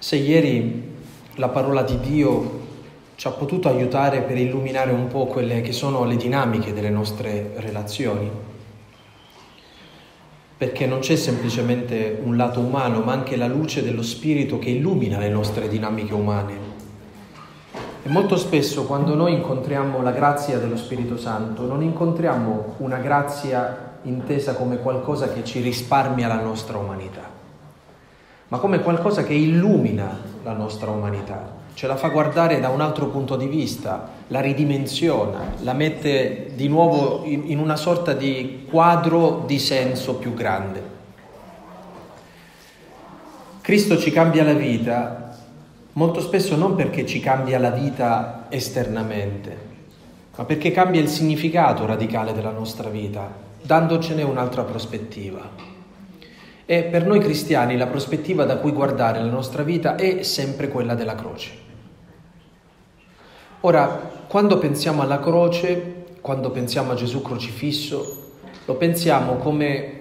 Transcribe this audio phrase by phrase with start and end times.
[0.00, 0.96] Se ieri
[1.34, 2.60] la parola di Dio
[3.16, 7.52] ci ha potuto aiutare per illuminare un po' quelle che sono le dinamiche delle nostre
[7.56, 8.30] relazioni,
[10.56, 15.18] perché non c'è semplicemente un lato umano, ma anche la luce dello Spirito che illumina
[15.18, 16.54] le nostre dinamiche umane.
[18.02, 23.98] E molto spesso quando noi incontriamo la grazia dello Spirito Santo, non incontriamo una grazia
[24.04, 27.29] intesa come qualcosa che ci risparmia la nostra umanità
[28.50, 33.06] ma come qualcosa che illumina la nostra umanità, ce la fa guardare da un altro
[33.06, 39.58] punto di vista, la ridimensiona, la mette di nuovo in una sorta di quadro di
[39.58, 40.98] senso più grande.
[43.60, 45.20] Cristo ci cambia la vita
[45.92, 49.68] molto spesso non perché ci cambia la vita esternamente,
[50.36, 53.28] ma perché cambia il significato radicale della nostra vita,
[53.62, 55.78] dandocene un'altra prospettiva.
[56.70, 60.94] E per noi cristiani la prospettiva da cui guardare la nostra vita è sempre quella
[60.94, 61.50] della croce.
[63.62, 63.88] Ora,
[64.28, 68.34] quando pensiamo alla croce, quando pensiamo a Gesù crocifisso,
[68.66, 69.98] lo pensiamo come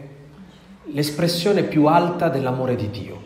[0.94, 3.20] l'espressione più alta dell'amore di Dio.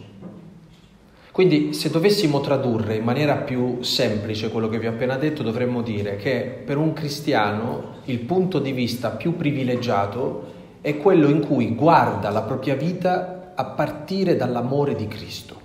[1.33, 5.81] Quindi se dovessimo tradurre in maniera più semplice quello che vi ho appena detto, dovremmo
[5.81, 10.52] dire che per un cristiano il punto di vista più privilegiato
[10.83, 15.61] è quello in cui guarda la propria vita a partire dall'amore di Cristo.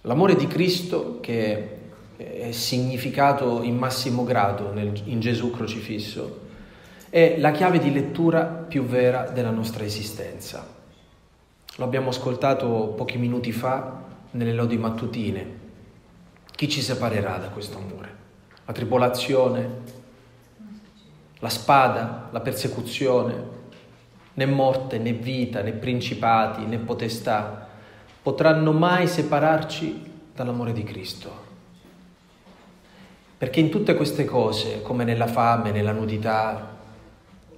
[0.00, 1.78] L'amore di Cristo che
[2.16, 6.40] è significato in massimo grado nel, in Gesù crocifisso
[7.08, 10.66] è la chiave di lettura più vera della nostra esistenza.
[11.76, 15.62] Lo abbiamo ascoltato pochi minuti fa nelle lodi mattutine.
[16.50, 18.12] Chi ci separerà da questo amore?
[18.64, 20.02] La tribolazione,
[21.44, 23.34] la spada, la persecuzione,
[24.32, 27.68] né morte, né vita, né principati, né potestà
[28.22, 31.42] potranno mai separarci dall'amore di Cristo.
[33.36, 36.78] Perché in tutte queste cose, come nella fame, nella nudità,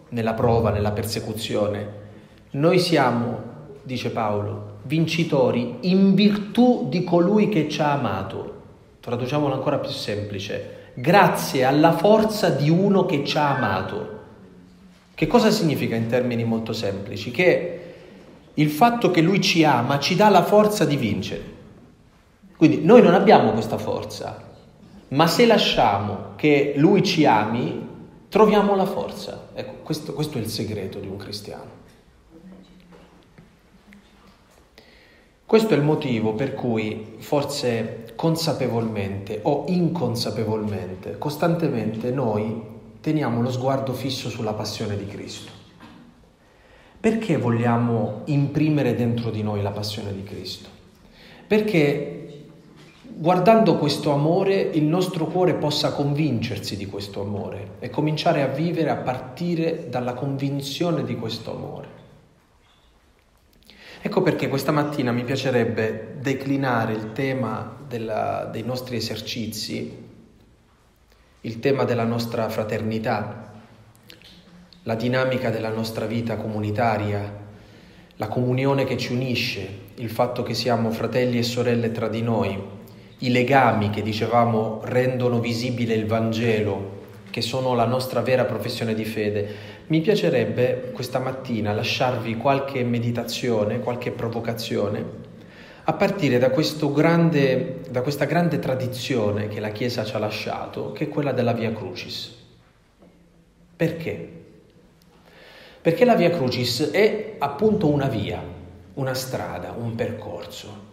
[0.09, 2.05] nella prova, nella persecuzione,
[2.51, 3.39] noi siamo,
[3.85, 8.55] dice Paolo, vincitori in virtù di colui che ci ha amato.
[8.99, 14.15] Traduciamolo ancora più semplice grazie alla forza di uno che ci ha amato.
[15.15, 17.31] Che cosa significa in termini molto semplici?
[17.31, 17.81] Che
[18.55, 21.55] il fatto che lui ci ama ci dà la forza di vincere.
[22.57, 24.43] Quindi noi non abbiamo questa forza,
[25.09, 27.87] ma se lasciamo che lui ci ami,
[28.31, 29.49] troviamo la forza.
[29.53, 31.84] Ecco, questo, questo è il segreto di un cristiano.
[35.45, 42.60] Questo è il motivo per cui forse consapevolmente o inconsapevolmente, costantemente noi
[43.00, 45.53] teniamo lo sguardo fisso sulla passione di Cristo.
[46.99, 50.69] Perché vogliamo imprimere dentro di noi la passione di Cristo?
[51.47, 52.16] Perché
[53.19, 58.91] guardando questo amore il nostro cuore possa convincersi di questo amore e cominciare a vivere
[58.91, 61.96] a partire dalla convinzione di questo amore.
[64.06, 69.97] Ecco perché questa mattina mi piacerebbe declinare il tema della, dei nostri esercizi,
[71.41, 73.53] il tema della nostra fraternità,
[74.84, 77.37] la dinamica della nostra vita comunitaria,
[78.15, 82.56] la comunione che ci unisce, il fatto che siamo fratelli e sorelle tra di noi,
[83.19, 86.97] i legami che dicevamo rendono visibile il Vangelo,
[87.28, 89.55] che sono la nostra vera professione di fede.
[89.89, 95.05] Mi piacerebbe questa mattina lasciarvi qualche meditazione, qualche provocazione,
[95.85, 101.05] a partire da, grande, da questa grande tradizione che la Chiesa ci ha lasciato, che
[101.05, 102.35] è quella della Via Crucis.
[103.77, 104.29] Perché?
[105.81, 108.43] Perché la Via Crucis è appunto una via,
[108.95, 110.85] una strada, un percorso.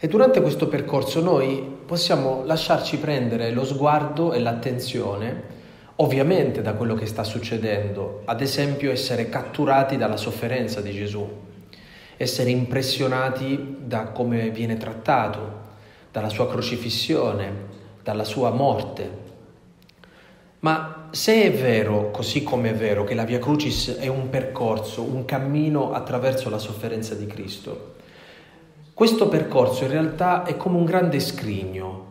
[0.00, 5.57] E durante questo percorso noi possiamo lasciarci prendere lo sguardo e l'attenzione
[6.00, 11.26] ovviamente da quello che sta succedendo, ad esempio essere catturati dalla sofferenza di Gesù,
[12.16, 15.66] essere impressionati da come viene trattato,
[16.12, 17.66] dalla sua crocifissione,
[18.02, 19.26] dalla sua morte.
[20.60, 25.02] Ma se è vero, così come è vero, che la Via Crucis è un percorso,
[25.02, 27.94] un cammino attraverso la sofferenza di Cristo,
[28.94, 32.07] questo percorso in realtà è come un grande scrigno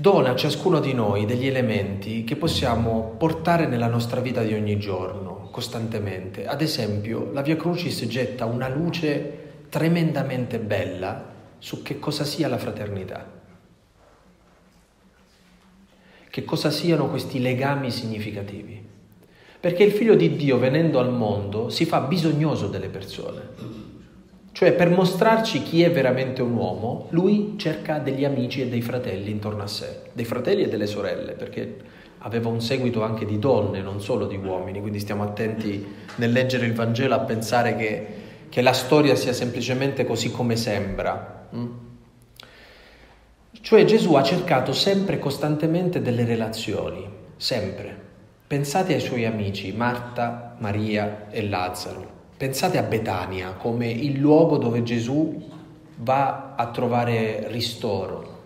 [0.00, 4.78] dona a ciascuno di noi degli elementi che possiamo portare nella nostra vita di ogni
[4.78, 6.46] giorno, costantemente.
[6.46, 12.56] Ad esempio, la Via Crucis getta una luce tremendamente bella su che cosa sia la
[12.56, 13.30] fraternità,
[16.30, 18.82] che cosa siano questi legami significativi.
[19.60, 23.79] Perché il figlio di Dio venendo al mondo si fa bisognoso delle persone.
[24.52, 29.30] Cioè per mostrarci chi è veramente un uomo, lui cerca degli amici e dei fratelli
[29.30, 31.76] intorno a sé, dei fratelli e delle sorelle, perché
[32.18, 35.86] aveva un seguito anche di donne, non solo di uomini, quindi stiamo attenti
[36.16, 38.06] nel leggere il Vangelo a pensare che,
[38.48, 41.48] che la storia sia semplicemente così come sembra.
[41.54, 41.66] Mm?
[43.62, 48.08] Cioè Gesù ha cercato sempre e costantemente delle relazioni, sempre.
[48.46, 52.19] Pensate ai suoi amici Marta, Maria e Lazzaro.
[52.40, 55.46] Pensate a Betania come il luogo dove Gesù
[55.96, 58.38] va a trovare ristoro.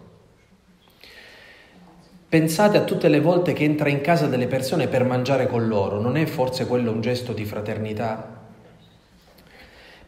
[2.29, 6.01] Pensate a tutte le volte che entra in casa delle persone per mangiare con loro,
[6.01, 8.47] non è forse quello un gesto di fraternità?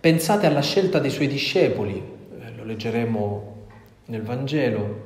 [0.01, 1.97] Pensate alla scelta dei suoi discepoli,
[2.41, 3.67] eh, lo leggeremo
[4.07, 5.05] nel Vangelo.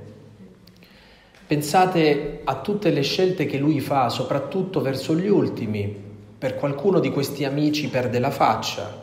[1.47, 6.09] Pensate a tutte le scelte che lui fa, soprattutto verso gli ultimi.
[6.41, 8.99] Per qualcuno di questi amici perde la faccia.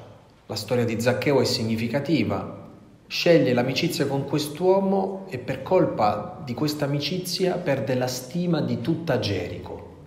[0.48, 2.68] La storia di Zaccheo è significativa.
[3.06, 9.20] Sceglie l'amicizia con quest'uomo e per colpa di questa amicizia perde la stima di tutta
[9.20, 9.98] Gerico.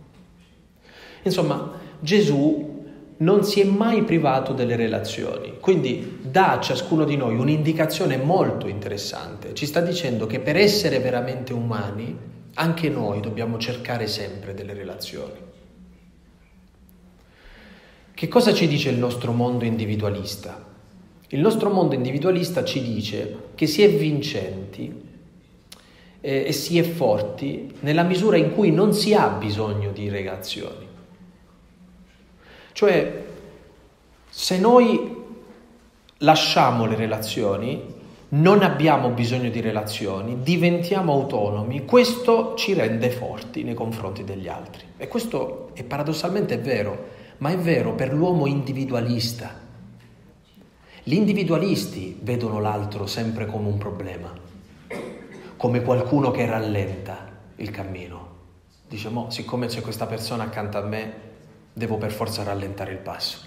[1.23, 2.85] Insomma, Gesù
[3.19, 8.67] non si è mai privato delle relazioni, quindi dà a ciascuno di noi un'indicazione molto
[8.67, 9.55] interessante.
[9.55, 12.19] Ci sta dicendo che per essere veramente umani,
[12.55, 15.50] anche noi dobbiamo cercare sempre delle relazioni.
[18.21, 20.63] Che cosa ci dice il nostro mondo individualista?
[21.29, 24.93] Il nostro mondo individualista ci dice che si è vincenti
[26.21, 30.87] eh, e si è forti nella misura in cui non si ha bisogno di relazioni.
[32.73, 33.25] Cioè,
[34.29, 35.17] se noi
[36.19, 37.83] lasciamo le relazioni,
[38.29, 44.85] non abbiamo bisogno di relazioni, diventiamo autonomi, questo ci rende forti nei confronti degli altri.
[44.99, 49.59] E questo è paradossalmente vero, ma è vero per l'uomo individualista.
[51.03, 54.31] Gli individualisti vedono l'altro sempre come un problema,
[55.57, 58.29] come qualcuno che rallenta il cammino.
[58.87, 61.13] Dice, mo, siccome c'è questa persona accanto a me,
[61.73, 63.39] devo per forza rallentare il passo.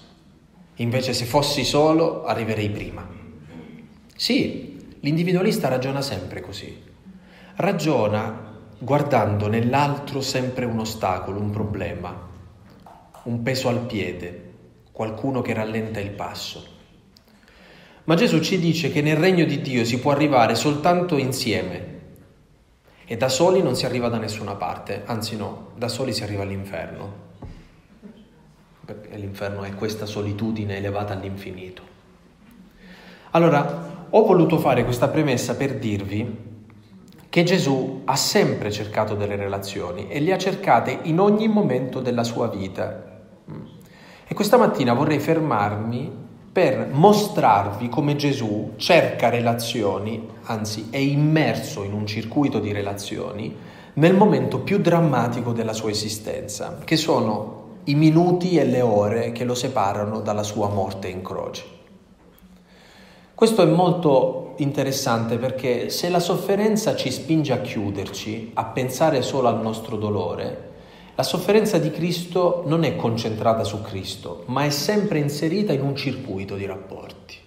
[0.77, 3.07] Invece se fossi solo arriverei prima.
[4.15, 6.81] Sì, l'individualista ragiona sempre così.
[7.57, 12.31] Ragiona guardando nell'altro sempre un ostacolo, un problema,
[13.23, 14.51] un peso al piede,
[14.91, 16.65] qualcuno che rallenta il passo.
[18.05, 21.91] Ma Gesù ci dice che nel regno di Dio si può arrivare soltanto insieme
[23.05, 26.43] e da soli non si arriva da nessuna parte, anzi no, da soli si arriva
[26.43, 27.23] all'inferno
[28.85, 31.81] perché l'inferno è questa solitudine elevata all'infinito.
[33.31, 36.51] Allora, ho voluto fare questa premessa per dirvi
[37.29, 42.23] che Gesù ha sempre cercato delle relazioni e le ha cercate in ogni momento della
[42.23, 43.12] sua vita.
[44.33, 46.11] E questa mattina vorrei fermarmi
[46.51, 53.55] per mostrarvi come Gesù cerca relazioni, anzi è immerso in un circuito di relazioni,
[53.93, 59.43] nel momento più drammatico della sua esistenza, che sono i minuti e le ore che
[59.43, 61.65] lo separano dalla sua morte in croce.
[63.35, 69.47] Questo è molto interessante perché se la sofferenza ci spinge a chiuderci, a pensare solo
[69.47, 70.71] al nostro dolore,
[71.15, 75.95] la sofferenza di Cristo non è concentrata su Cristo, ma è sempre inserita in un
[75.95, 77.37] circuito di rapporti.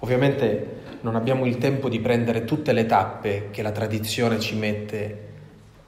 [0.00, 5.28] Ovviamente non abbiamo il tempo di prendere tutte le tappe che la tradizione ci mette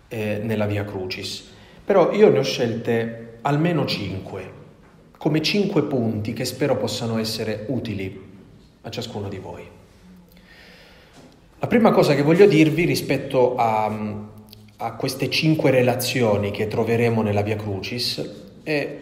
[0.09, 1.49] eh, nella Via Crucis,
[1.85, 4.61] però io ne ho scelte almeno cinque,
[5.17, 8.31] come cinque punti che spero possano essere utili
[8.83, 9.63] a ciascuno di voi.
[11.61, 14.31] La prima cosa che voglio dirvi rispetto a,
[14.83, 18.31] a queste cinque relazioni che troveremo nella Via Crucis
[18.65, 18.99] è,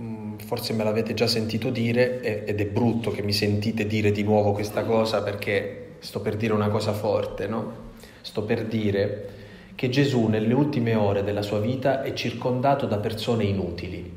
[0.00, 4.22] mm, forse me l'avete già sentito dire ed è brutto che mi sentite dire di
[4.22, 7.86] nuovo questa cosa perché sto per dire una cosa forte, no?
[8.22, 9.28] Sto per dire
[9.74, 14.10] che Gesù nelle ultime ore della sua vita è circondato da persone inutili,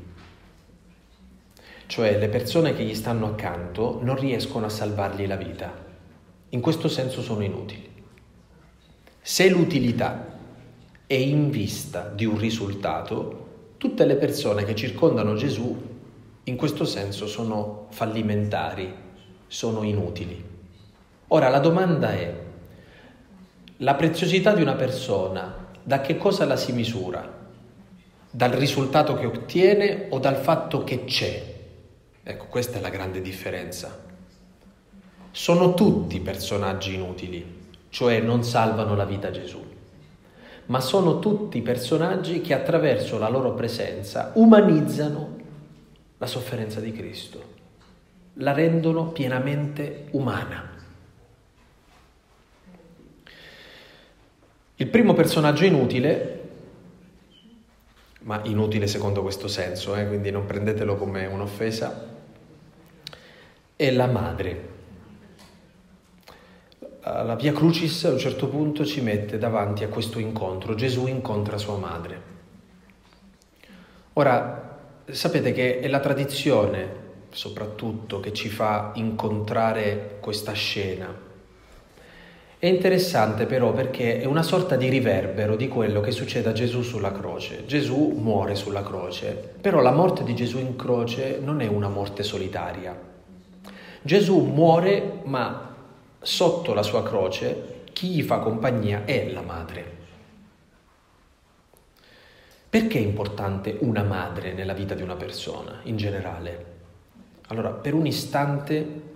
[1.86, 5.90] cioè le persone che gli stanno accanto non riescono a salvargli la vita.
[6.48, 7.90] In questo senso sono inutili.
[9.20, 10.31] Se l'utilità
[11.12, 15.90] è in vista di un risultato, tutte le persone che circondano Gesù
[16.44, 18.90] in questo senso sono fallimentari,
[19.46, 20.42] sono inutili.
[21.28, 22.34] Ora la domanda è,
[23.76, 27.40] la preziosità di una persona, da che cosa la si misura?
[28.30, 31.54] Dal risultato che ottiene o dal fatto che c'è?
[32.22, 34.02] Ecco, questa è la grande differenza.
[35.30, 39.71] Sono tutti personaggi inutili, cioè non salvano la vita a Gesù,
[40.66, 45.40] ma sono tutti personaggi che attraverso la loro presenza umanizzano
[46.18, 47.50] la sofferenza di Cristo.
[48.36, 50.70] la rendono pienamente umana.
[54.76, 56.40] Il primo personaggio inutile,
[58.20, 62.08] ma inutile secondo questo senso, eh, quindi non prendetelo come un'offesa,
[63.76, 64.71] è la madre.
[67.04, 71.58] La Via Crucis a un certo punto ci mette davanti a questo incontro, Gesù incontra
[71.58, 72.22] sua madre.
[74.12, 74.78] Ora,
[75.10, 81.12] sapete che è la tradizione soprattutto che ci fa incontrare questa scena.
[82.56, 86.82] È interessante però perché è una sorta di riverbero di quello che succede a Gesù
[86.82, 87.66] sulla croce.
[87.66, 92.22] Gesù muore sulla croce, però la morte di Gesù in croce non è una morte
[92.22, 92.96] solitaria.
[94.02, 95.71] Gesù muore, ma
[96.22, 100.00] sotto la sua croce chi gli fa compagnia è la madre.
[102.70, 106.66] Perché è importante una madre nella vita di una persona in generale?
[107.48, 109.10] Allora, per un istante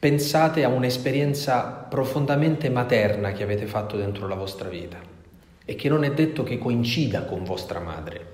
[0.00, 4.98] pensate a un'esperienza profondamente materna che avete fatto dentro la vostra vita
[5.64, 8.26] e che non è detto che coincida con vostra madre.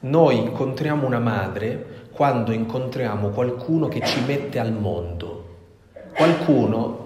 [0.00, 5.29] Noi incontriamo una madre quando incontriamo qualcuno che ci mette al mondo,
[6.20, 6.98] qualcuno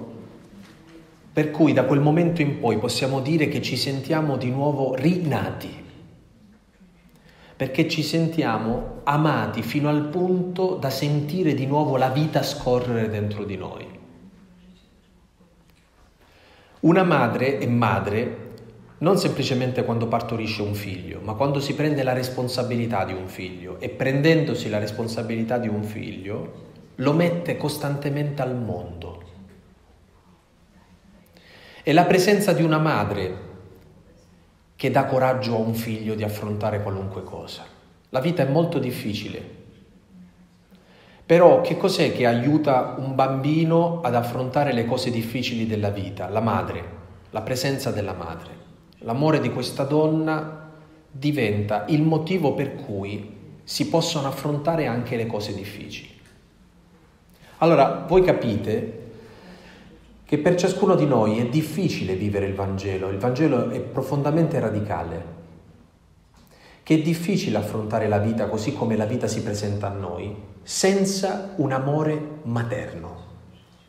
[1.32, 5.84] per cui da quel momento in poi possiamo dire che ci sentiamo di nuovo rinati
[7.54, 13.44] perché ci sentiamo amati fino al punto da sentire di nuovo la vita scorrere dentro
[13.44, 13.86] di noi.
[16.80, 18.38] Una madre è madre
[18.98, 23.78] non semplicemente quando partorisce un figlio, ma quando si prende la responsabilità di un figlio
[23.78, 29.03] e prendendosi la responsabilità di un figlio lo mette costantemente al mondo.
[31.86, 33.36] E la presenza di una madre
[34.74, 37.62] che dà coraggio a un figlio di affrontare qualunque cosa.
[38.08, 39.38] La vita è molto difficile.
[41.26, 46.30] Però che cos'è che aiuta un bambino ad affrontare le cose difficili della vita?
[46.30, 46.84] La madre,
[47.28, 48.52] la presenza della madre.
[49.00, 50.70] L'amore di questa donna
[51.10, 56.18] diventa il motivo per cui si possono affrontare anche le cose difficili.
[57.58, 59.03] Allora, voi capite
[60.24, 65.32] che per ciascuno di noi è difficile vivere il Vangelo, il Vangelo è profondamente radicale,
[66.82, 71.52] che è difficile affrontare la vita così come la vita si presenta a noi, senza
[71.56, 73.22] un amore materno.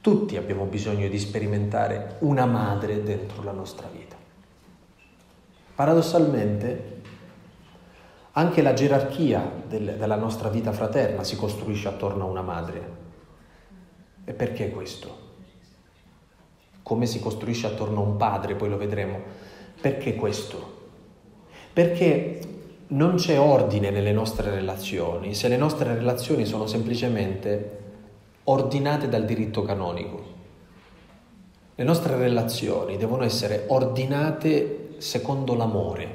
[0.01, 4.15] Tutti abbiamo bisogno di sperimentare una madre dentro la nostra vita.
[5.74, 7.01] Paradossalmente,
[8.34, 13.04] anche la gerarchia del, della nostra vita fraterna si costruisce attorno a una madre.
[14.25, 15.25] E perché questo?
[16.86, 19.20] Come si costruisce attorno a un padre, poi lo vedremo.
[19.82, 20.74] Perché questo?
[21.74, 22.39] Perché
[22.89, 27.80] non c'è ordine nelle nostre relazioni se le nostre relazioni sono semplicemente
[28.44, 30.24] ordinate dal diritto canonico.
[31.74, 36.08] Le nostre relazioni devono essere ordinate secondo l'amore.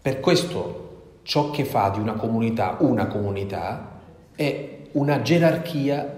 [0.00, 3.98] Per questo ciò che fa di una comunità una comunità
[4.36, 6.17] è una gerarchia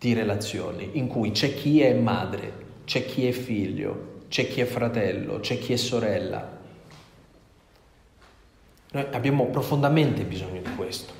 [0.00, 2.52] di relazioni in cui c'è chi è madre,
[2.86, 6.58] c'è chi è figlio, c'è chi è fratello, c'è chi è sorella.
[8.92, 11.12] Noi abbiamo profondamente bisogno di questo.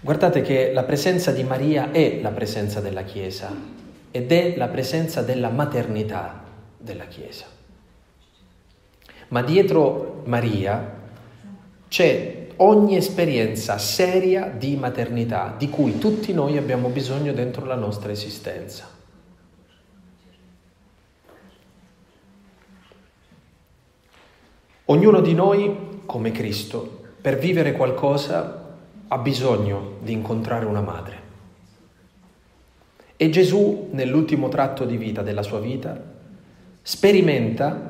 [0.00, 3.54] Guardate che la presenza di Maria è la presenza della Chiesa
[4.10, 6.42] ed è la presenza della maternità
[6.78, 7.44] della Chiesa.
[9.28, 10.96] Ma dietro Maria
[11.88, 18.12] c'è ogni esperienza seria di maternità di cui tutti noi abbiamo bisogno dentro la nostra
[18.12, 18.88] esistenza.
[24.86, 28.76] Ognuno di noi, come Cristo, per vivere qualcosa
[29.06, 31.28] ha bisogno di incontrare una madre.
[33.16, 35.98] E Gesù, nell'ultimo tratto di vita della sua vita,
[36.82, 37.89] sperimenta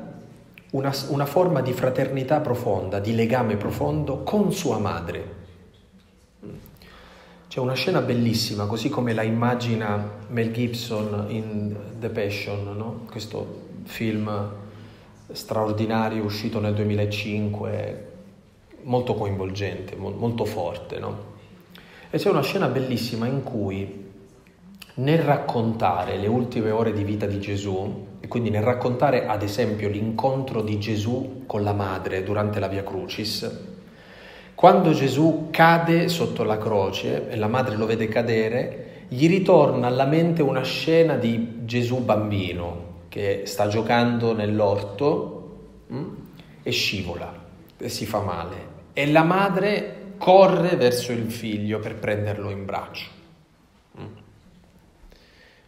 [0.71, 5.39] una, una forma di fraternità profonda, di legame profondo con sua madre.
[7.47, 13.05] C'è una scena bellissima, così come la immagina Mel Gibson in The Passion, no?
[13.09, 14.49] questo film
[15.31, 18.09] straordinario uscito nel 2005,
[18.83, 20.99] molto coinvolgente, molto forte.
[20.99, 21.29] No?
[22.09, 24.10] E c'è una scena bellissima in cui
[25.01, 29.89] nel raccontare le ultime ore di vita di Gesù, e quindi nel raccontare ad esempio
[29.89, 33.69] l'incontro di Gesù con la madre durante la Via Crucis,
[34.53, 40.05] quando Gesù cade sotto la croce e la madre lo vede cadere, gli ritorna alla
[40.05, 45.57] mente una scena di Gesù bambino che sta giocando nell'orto
[45.91, 46.13] mm,
[46.61, 47.33] e scivola
[47.75, 48.69] e si fa male.
[48.93, 53.20] E la madre corre verso il figlio per prenderlo in braccio.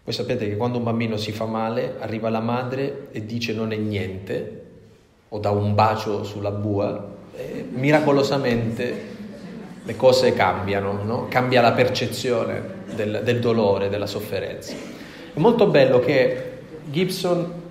[0.04, 3.72] Voi sapete che quando un bambino si fa male, arriva la madre e dice non
[3.72, 4.62] è niente,
[5.30, 9.12] o dà un bacio sulla bua, e miracolosamente
[9.84, 11.28] le cose cambiano, no?
[11.30, 14.74] cambia la percezione del, del dolore, della sofferenza.
[15.34, 16.52] È molto bello che
[16.86, 17.62] Gibson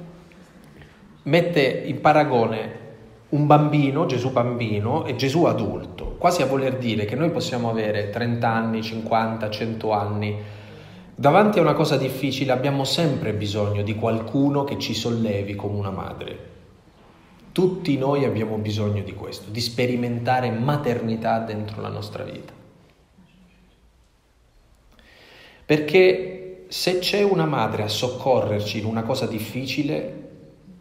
[1.25, 2.81] mette in paragone
[3.31, 8.11] un bambino, Gesù bambino, e Gesù adulto, quasi a voler dire che noi possiamo avere
[8.11, 10.37] 30 anni, 50, 100 anni.
[11.15, 15.91] Davanti a una cosa difficile abbiamo sempre bisogno di qualcuno che ci sollevi come una
[15.91, 16.51] madre.
[17.53, 22.55] Tutti noi abbiamo bisogno di questo, di sperimentare maternità dentro la nostra vita.
[25.67, 30.31] Perché se c'è una madre a soccorrerci in una cosa difficile,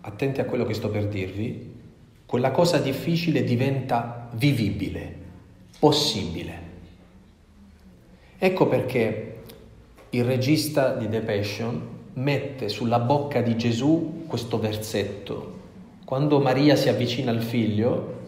[0.01, 1.79] attenti a quello che sto per dirvi,
[2.25, 5.15] quella cosa difficile diventa vivibile,
[5.77, 6.69] possibile.
[8.37, 9.40] Ecco perché
[10.13, 11.81] il regista di The Passion
[12.13, 15.59] mette sulla bocca di Gesù questo versetto.
[16.03, 18.19] Quando Maria si avvicina al figlio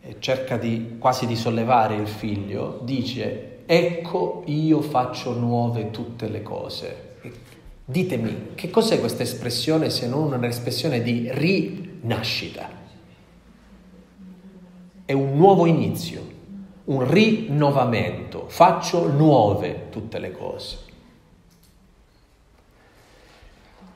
[0.00, 6.42] e cerca di, quasi di sollevare il figlio, dice, ecco io faccio nuove tutte le
[6.42, 7.08] cose.
[7.84, 12.70] Ditemi, che cos'è questa espressione se non un'espressione di ri nascita.
[15.04, 16.38] È un nuovo inizio,
[16.90, 18.46] un rinnovamento.
[18.48, 20.78] Faccio nuove tutte le cose.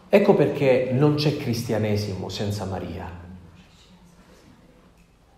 [0.08, 3.22] Ecco perché non c'è cristianesimo senza Maria.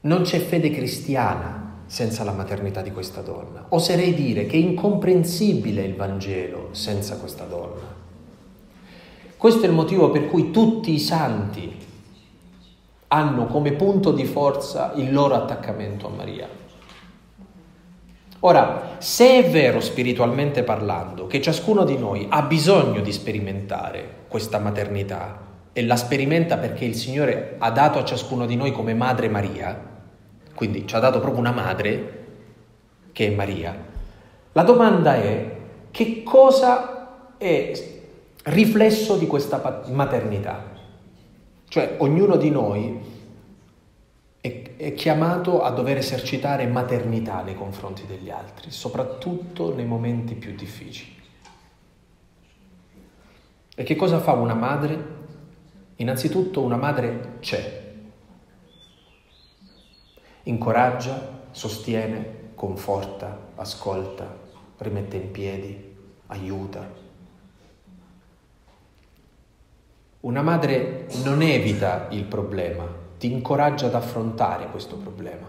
[0.00, 3.66] Non c'è fede cristiana senza la maternità di questa donna.
[3.70, 7.94] Oserei dire che è incomprensibile il Vangelo senza questa donna.
[9.36, 11.74] Questo è il motivo per cui tutti i santi
[13.08, 16.64] hanno come punto di forza il loro attaccamento a Maria.
[18.40, 24.58] Ora, se è vero spiritualmente parlando che ciascuno di noi ha bisogno di sperimentare questa
[24.58, 29.28] maternità e la sperimenta perché il Signore ha dato a ciascuno di noi come madre
[29.28, 29.78] Maria,
[30.54, 32.24] quindi ci ha dato proprio una madre
[33.12, 33.74] che è Maria,
[34.52, 35.56] la domanda è
[35.90, 37.72] che cosa è
[38.44, 40.64] riflesso di questa maternità?
[41.68, 43.00] Cioè ognuno di noi
[44.76, 51.14] è, chiamato a dover esercitare maternità nei confronti degli altri, soprattutto nei momenti più difficili.
[53.74, 55.14] E che cosa fa una madre?
[55.96, 57.84] Innanzitutto una madre c'è,
[60.44, 64.36] incoraggia, sostiene, conforta, ascolta,
[64.78, 65.94] rimette in piedi,
[66.26, 67.04] aiuta,
[70.26, 72.84] Una madre non evita il problema,
[73.26, 75.48] ti incoraggia ad affrontare questo problema.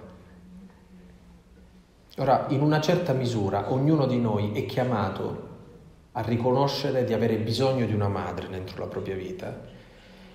[2.18, 5.46] Ora, in una certa misura, ognuno di noi è chiamato
[6.14, 9.62] a riconoscere di avere bisogno di una madre dentro la propria vita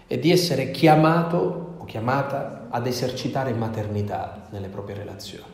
[0.07, 5.50] e di essere chiamato o chiamata ad esercitare maternità nelle proprie relazioni.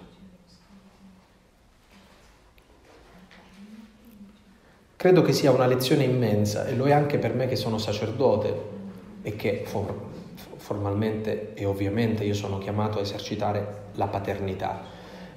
[4.96, 8.76] Credo che sia una lezione immensa e lo è anche per me che sono sacerdote
[9.22, 10.08] e che for-
[10.68, 14.82] formalmente e ovviamente io sono chiamato a esercitare la paternità.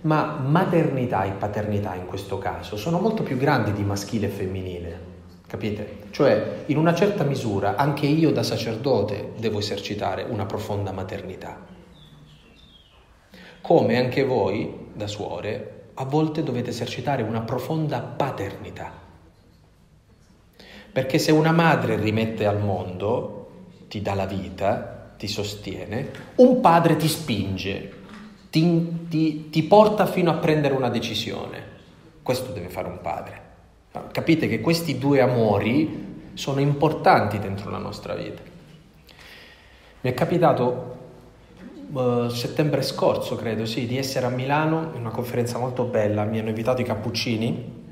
[0.02, 5.00] Ma maternità e paternità in questo caso sono molto più grandi di maschile e femminile,
[5.48, 6.00] capite?
[6.10, 11.66] Cioè, in una certa misura, anche io da sacerdote devo esercitare una profonda maternità.
[13.62, 18.92] Come anche voi, da suore, a volte dovete esercitare una profonda paternità.
[20.92, 23.50] Perché se una madre rimette al mondo,
[23.88, 27.94] ti dà la vita, ti sostiene, un padre ti spinge,
[28.50, 31.62] ti, ti, ti porta fino a prendere una decisione.
[32.24, 33.42] Questo deve fare un padre.
[34.12, 38.42] Capite che questi due amori sono importanti dentro la nostra vita.
[40.02, 40.98] Mi è capitato
[41.92, 46.24] uh, settembre scorso, credo, sì, di essere a Milano in una conferenza molto bella.
[46.24, 47.84] Mi hanno invitato i Cappuccini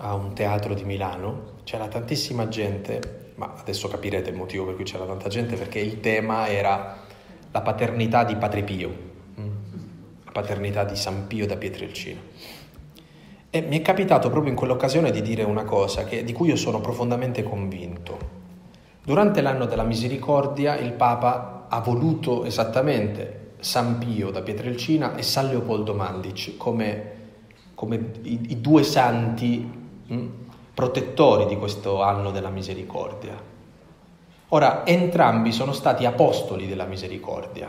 [0.00, 1.52] a un teatro di Milano.
[1.64, 6.00] C'era tantissima gente ma adesso capirete il motivo per cui c'era tanta gente, perché il
[6.00, 6.98] tema era
[7.50, 8.92] la paternità di Padre Pio,
[9.40, 9.46] mm,
[10.24, 12.20] la paternità di San Pio da Pietrelcina.
[13.48, 16.56] E mi è capitato proprio in quell'occasione di dire una cosa che, di cui io
[16.56, 18.36] sono profondamente convinto.
[19.04, 25.46] Durante l'anno della misericordia il Papa ha voluto esattamente San Pio da Pietrelcina e San
[25.46, 27.12] Leopoldo Mandic come,
[27.74, 29.70] come i, i, due santi
[30.06, 30.28] mh, mm,
[30.78, 33.34] protettori di questo anno della misericordia.
[34.50, 37.68] Ora, entrambi sono stati apostoli della misericordia.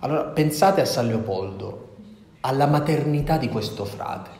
[0.00, 1.94] Allora pensate a San Leopoldo,
[2.40, 4.30] alla maternità di questo frate.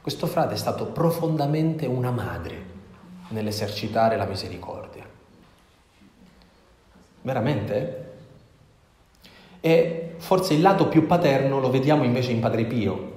[0.00, 2.64] Questo frate è stato profondamente una madre
[3.28, 5.04] nell'esercitare la misericordia.
[7.20, 8.12] Veramente?
[9.60, 13.12] E forse il lato più paterno lo vediamo invece in Padre Pio,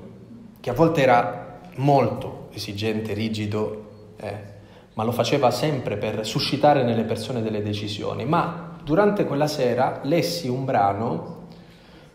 [0.60, 3.81] che a volte era molto esigente, rigido,
[4.22, 4.60] eh,
[4.94, 8.26] ma lo faceva sempre per suscitare nelle persone delle decisioni.
[8.26, 11.48] Ma durante quella sera lessi un brano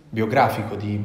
[0.08, 1.02] biografico di,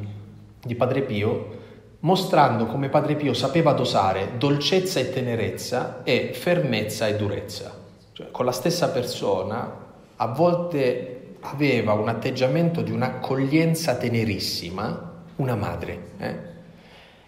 [0.64, 1.60] di Padre Pio,
[2.00, 7.80] mostrando come Padre Pio sapeva dosare dolcezza e tenerezza e fermezza e durezza.
[8.12, 9.80] Cioè, con la stessa persona
[10.16, 16.50] a volte aveva un atteggiamento di un'accoglienza tenerissima, una madre, eh?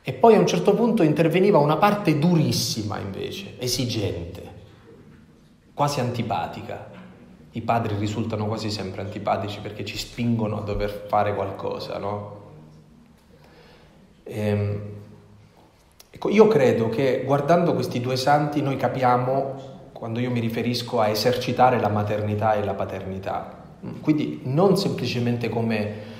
[0.05, 4.51] E poi a un certo punto interveniva una parte durissima invece, esigente,
[5.73, 6.91] quasi antipatica,
[7.51, 12.41] i padri risultano quasi sempre antipatici perché ci spingono a dover fare qualcosa, no?
[14.23, 14.81] Ehm,
[16.09, 21.07] ecco, io credo che guardando questi due santi noi capiamo, quando io mi riferisco a
[21.07, 23.61] esercitare la maternità e la paternità,
[24.01, 26.11] quindi non semplicemente come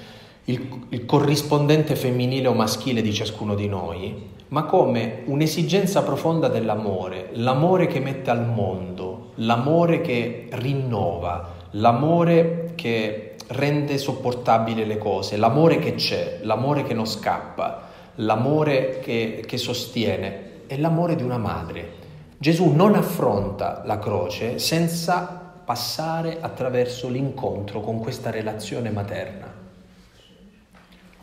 [0.45, 7.29] il, il corrispondente femminile o maschile di ciascuno di noi, ma come un'esigenza profonda dell'amore,
[7.33, 15.79] l'amore che mette al mondo, l'amore che rinnova, l'amore che rende sopportabili le cose, l'amore
[15.79, 22.01] che c'è, l'amore che non scappa, l'amore che, che sostiene, è l'amore di una madre.
[22.37, 29.62] Gesù non affronta la croce senza passare attraverso l'incontro con questa relazione materna.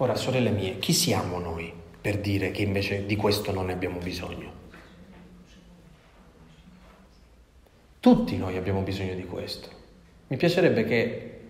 [0.02, 1.80] Ora, sorelle mie, chi siamo noi?
[2.00, 4.58] per dire che invece di questo non ne abbiamo bisogno.
[8.00, 9.68] Tutti noi abbiamo bisogno di questo.
[10.28, 11.40] Mi piacerebbe che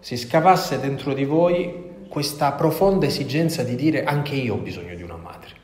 [0.00, 5.02] si scavasse dentro di voi questa profonda esigenza di dire anche io ho bisogno di
[5.02, 5.56] una madre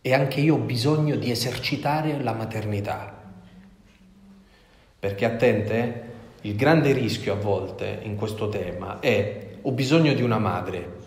[0.00, 3.16] e anche io ho bisogno di esercitare la maternità.
[4.98, 6.08] Perché attente,
[6.40, 10.99] il grande rischio a volte in questo tema è ho bisogno di una madre,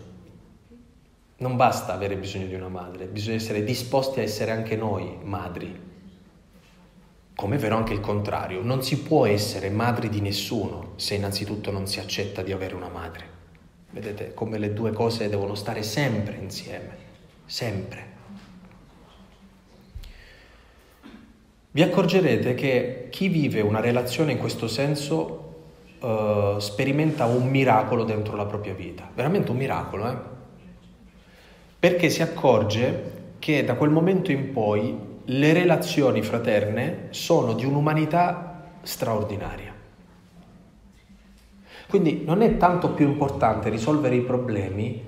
[1.36, 5.92] non basta avere bisogno di una madre, bisogna essere disposti a essere anche noi madri.
[7.34, 11.72] Come è vero anche il contrario, non si può essere madri di nessuno se innanzitutto
[11.72, 13.32] non si accetta di avere una madre.
[13.90, 16.96] Vedete come le due cose devono stare sempre insieme,
[17.44, 18.12] sempre.
[21.72, 25.54] Vi accorgerete che chi vive una relazione in questo senso
[25.98, 30.33] uh, sperimenta un miracolo dentro la propria vita, veramente un miracolo, eh?
[31.84, 38.70] Perché si accorge che da quel momento in poi le relazioni fraterne sono di un'umanità
[38.80, 39.70] straordinaria.
[41.86, 45.04] Quindi non è tanto più importante risolvere i problemi,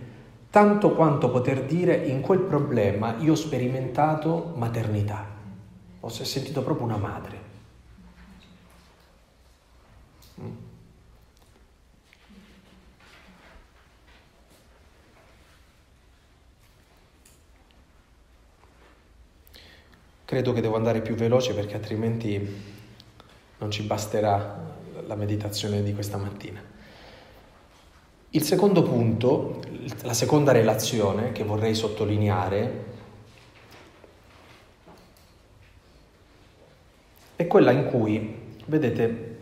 [0.51, 5.25] tanto quanto poter dire in quel problema io ho sperimentato maternità,
[5.99, 7.39] ho sentito proprio una madre.
[10.43, 10.67] Mm.
[20.27, 22.63] Credo che devo andare più veloce perché altrimenti
[23.59, 24.75] non ci basterà
[25.07, 26.61] la meditazione di questa mattina.
[28.31, 29.63] Il secondo punto,
[30.03, 32.85] la seconda relazione che vorrei sottolineare
[37.37, 39.39] è quella in cui, vedete,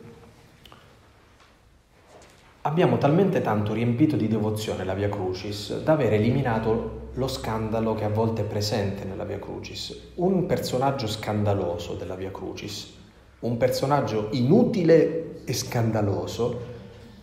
[2.61, 8.05] abbiamo talmente tanto riempito di devozione la Via Crucis da aver eliminato lo scandalo che
[8.05, 10.13] a volte è presente nella Via Crucis.
[10.17, 12.93] Un personaggio scandaloso della Via Crucis,
[13.41, 16.73] un personaggio inutile e scandaloso,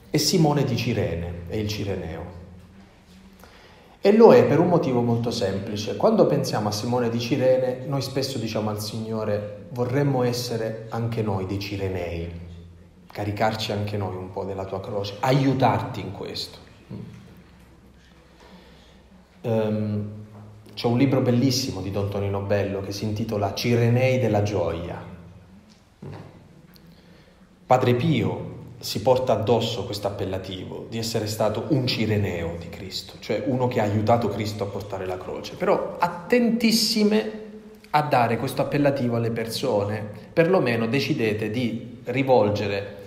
[0.10, 2.40] è Simone di Cirene, è il Cireneo.
[4.00, 5.98] E lo è per un motivo molto semplice.
[5.98, 11.46] Quando pensiamo a Simone di Cirene, noi spesso diciamo al Signore, vorremmo essere anche noi
[11.46, 12.32] dei Cirenei,
[13.12, 16.58] caricarci anche noi un po' della tua croce, aiutarti in questo.
[19.42, 20.20] Um,
[20.74, 25.10] c'è un libro bellissimo di Don Tonino Bello che si intitola Cirenei della gioia.
[27.66, 28.50] Padre Pio
[28.80, 33.80] si porta addosso questo appellativo di essere stato un cireneo di Cristo, cioè uno che
[33.80, 37.40] ha aiutato Cristo a portare la croce, però attentissime
[37.92, 43.01] a dare questo appellativo alle persone, perlomeno decidete di rivolgere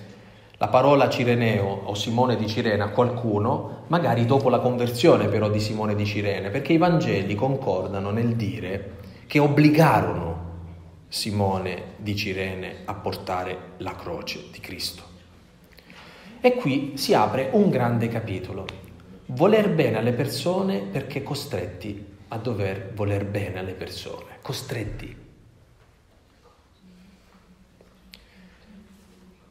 [0.56, 5.60] la parola Cireneo o Simone di Cirene a qualcuno, magari dopo la conversione però di
[5.60, 10.42] Simone di Cirene, perché i Vangeli concordano nel dire che obbligarono
[11.08, 15.02] Simone di Cirene a portare la croce di Cristo.
[16.40, 18.66] E qui si apre un grande capitolo.
[19.28, 25.23] voler bene alle persone perché costretti a dover voler bene alle persone, costretti.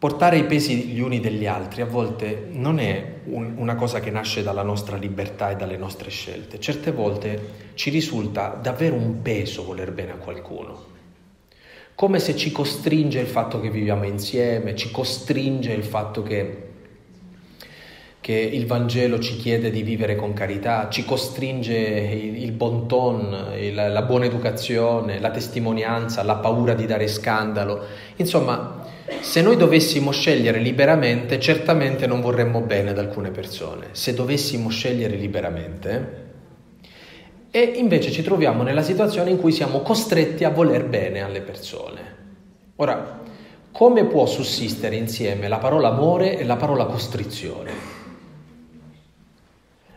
[0.04, 4.12] Portare i pesi gli uni degli altri a volte non è un, una cosa che
[4.12, 6.60] nasce dalla nostra libertà e dalle nostre scelte.
[6.60, 10.78] Certe volte ci risulta davvero un peso voler bene a qualcuno.
[11.96, 16.64] Come se ci costringe il fatto che viviamo insieme, ci costringe il fatto che,
[18.20, 23.54] che il Vangelo ci chiede di vivere con carità, ci costringe il, il bon ton,
[23.58, 27.86] il, la buona educazione, la testimonianza, la paura di dare scandalo.
[28.18, 28.83] Insomma,
[29.22, 33.88] se noi dovessimo scegliere liberamente, certamente non vorremmo bene ad alcune persone.
[33.92, 36.22] Se dovessimo scegliere liberamente,
[37.56, 42.16] e invece ci troviamo nella situazione in cui siamo costretti a voler bene alle persone.
[42.78, 43.22] Ora,
[43.72, 47.72] come può sussistere insieme la parola amore e la parola costrizione?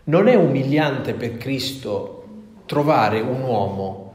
[0.05, 2.25] Non è umiliante per Cristo
[2.67, 4.13] trovare un uomo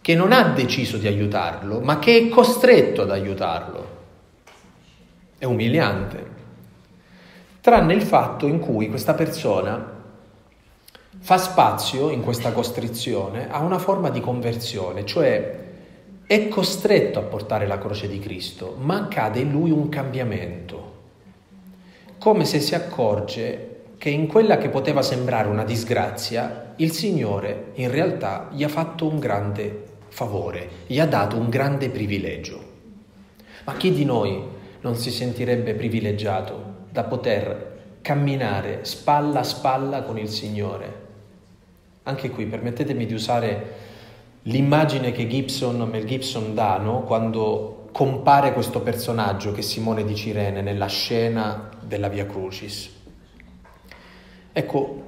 [0.00, 3.81] che non ha deciso di aiutarlo, ma che è costretto ad aiutarlo
[5.42, 6.24] è umiliante,
[7.60, 10.00] tranne il fatto in cui questa persona
[11.18, 15.58] fa spazio in questa costrizione a una forma di conversione, cioè
[16.24, 20.92] è costretto a portare la croce di Cristo, ma accade in lui un cambiamento,
[22.18, 27.90] come se si accorge che in quella che poteva sembrare una disgrazia, il Signore in
[27.90, 32.70] realtà gli ha fatto un grande favore, gli ha dato un grande privilegio.
[33.64, 40.18] Ma chi di noi non si sentirebbe privilegiato da poter camminare spalla a spalla con
[40.18, 41.00] il Signore.
[42.04, 43.74] Anche qui permettetemi di usare
[44.42, 47.02] l'immagine che Gibson, Mel Gibson dà no?
[47.02, 52.90] quando compare questo personaggio che è Simone di Cirene nella scena della Via Crucis.
[54.52, 55.02] Ecco,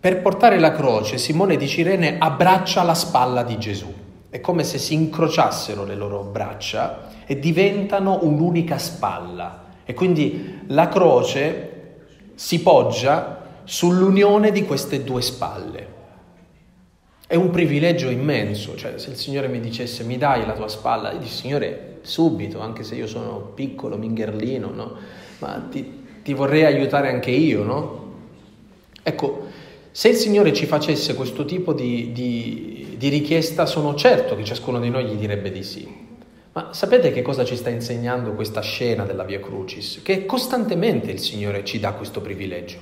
[0.00, 3.99] per portare la croce Simone di Cirene abbraccia la spalla di Gesù.
[4.30, 9.64] È come se si incrociassero le loro braccia e diventano un'unica spalla.
[9.84, 11.96] E quindi la croce
[12.34, 15.98] si poggia sull'unione di queste due spalle.
[17.26, 21.12] È un privilegio immenso, cioè se il Signore mi dicesse mi dai la tua spalla,
[21.12, 24.96] dico Signore subito, anche se io sono piccolo, mingherlino, no?
[25.38, 28.12] ma ti, ti vorrei aiutare anche io, no?
[29.02, 29.46] Ecco,
[29.90, 32.69] se il Signore ci facesse questo tipo di, di,
[33.00, 35.88] di richiesta, sono certo che ciascuno di noi gli direbbe di sì.
[36.52, 40.02] Ma sapete che cosa ci sta insegnando questa scena della Via Crucis?
[40.02, 42.76] Che costantemente il Signore ci dà questo privilegio.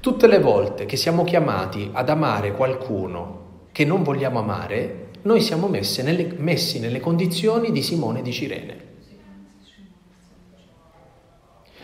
[0.00, 5.68] Tutte le volte che siamo chiamati ad amare qualcuno che non vogliamo amare, noi siamo
[5.68, 8.76] nelle, messi nelle condizioni di Simone di Cirene.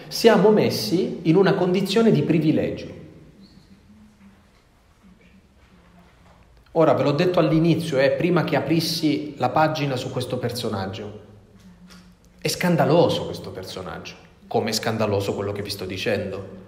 [0.09, 3.00] Siamo messi in una condizione di privilegio.
[6.73, 11.29] Ora ve l'ho detto all'inizio, eh, prima che aprissi la pagina su questo personaggio.
[12.41, 14.15] È scandaloso questo personaggio,
[14.47, 16.59] come è scandaloso quello che vi sto dicendo.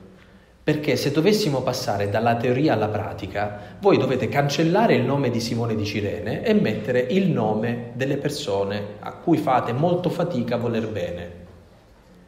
[0.65, 5.77] Perché se dovessimo passare dalla teoria alla pratica, voi dovete cancellare il nome di Simone
[5.77, 10.89] di Cirene e mettere il nome delle persone a cui fate molto fatica a voler
[10.89, 11.33] bene.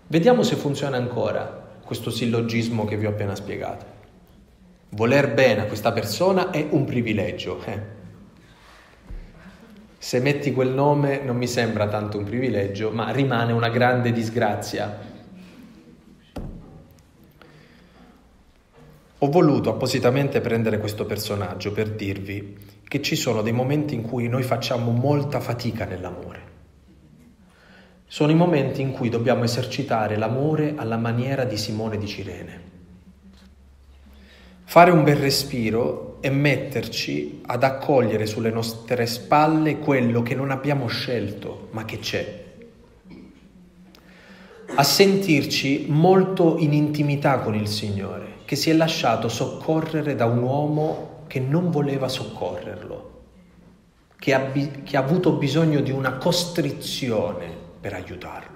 [0.06, 3.93] Vediamo se funziona ancora questo sillogismo che vi ho appena spiegato.
[4.94, 7.60] Voler bene a questa persona è un privilegio.
[7.64, 7.80] Eh.
[9.98, 14.96] Se metti quel nome non mi sembra tanto un privilegio, ma rimane una grande disgrazia.
[19.18, 24.28] Ho voluto appositamente prendere questo personaggio per dirvi che ci sono dei momenti in cui
[24.28, 26.52] noi facciamo molta fatica nell'amore.
[28.06, 32.73] Sono i momenti in cui dobbiamo esercitare l'amore alla maniera di Simone di Cirene.
[34.74, 40.88] Fare un bel respiro e metterci ad accogliere sulle nostre spalle quello che non abbiamo
[40.88, 42.44] scelto, ma che c'è.
[44.74, 50.42] A sentirci molto in intimità con il Signore, che si è lasciato soccorrere da un
[50.42, 53.22] uomo che non voleva soccorrerlo,
[54.18, 57.48] che ha, che ha avuto bisogno di una costrizione
[57.80, 58.53] per aiutarlo.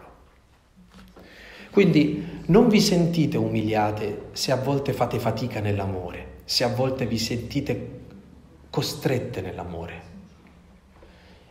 [1.71, 7.19] Quindi non vi sentite umiliate se a volte fate fatica nell'amore, se a volte vi
[7.19, 7.91] sentite
[8.71, 10.07] costrette nell'amore.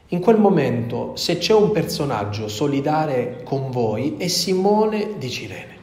[0.07, 5.75] In quel momento, se c'è un personaggio solidale con voi, è Simone di Cirene.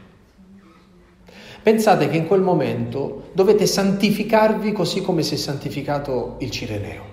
[1.62, 7.04] Pensate che in quel momento dovete santificarvi così come si è santificato il Cireneo,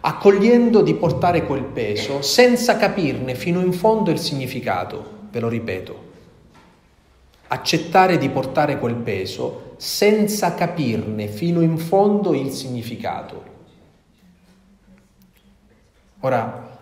[0.00, 6.06] accogliendo di portare quel peso senza capirne fino in fondo il significato ve lo ripeto,
[7.48, 13.56] accettare di portare quel peso senza capirne fino in fondo il significato.
[16.20, 16.76] Ora,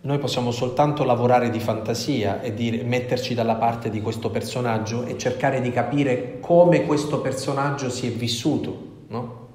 [0.00, 5.18] noi possiamo soltanto lavorare di fantasia e dire, metterci dalla parte di questo personaggio e
[5.18, 9.46] cercare di capire come questo personaggio si è vissuto, no?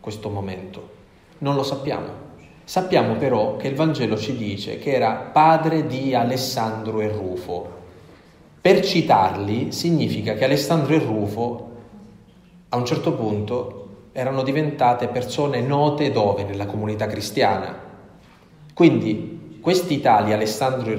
[0.00, 0.94] Questo momento.
[1.38, 2.25] Non lo sappiamo.
[2.68, 7.68] Sappiamo però che il Vangelo ci dice che era padre di Alessandro e Rufo.
[8.60, 11.70] Per citarli significa che Alessandro e Rufo
[12.70, 16.42] a un certo punto erano diventate persone note dove?
[16.42, 17.72] Nella comunità cristiana.
[18.74, 20.96] Quindi questi tali Alessandro e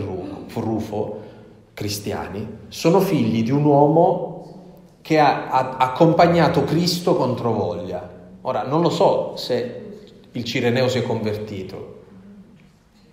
[0.54, 1.20] Rufo,
[1.74, 8.10] cristiani, sono figli di un uomo che ha, accompagnato Cristo contro voglia.
[8.44, 9.87] Ora, non lo so se
[10.38, 12.04] il Cireneo si è convertito,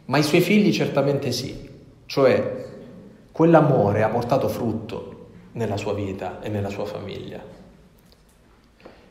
[0.07, 1.71] ma i suoi figli certamente sì,
[2.05, 2.67] cioè
[3.33, 7.43] quell'amore ha portato frutto nella sua vita e nella sua famiglia.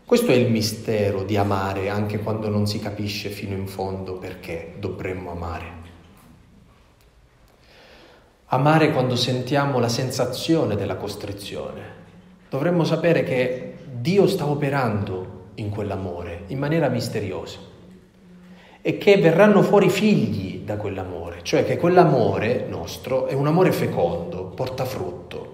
[0.06, 4.76] Questo è il mistero di amare anche quando non si capisce fino in fondo perché
[4.78, 5.82] dovremmo amare.
[8.48, 12.02] Amare quando sentiamo la sensazione della costrizione.
[12.48, 17.72] Dovremmo sapere che Dio sta operando in quell'amore in maniera misteriosa
[18.86, 24.48] e che verranno fuori figli da quell'amore, cioè che quell'amore nostro è un amore fecondo,
[24.48, 25.52] porta frutto.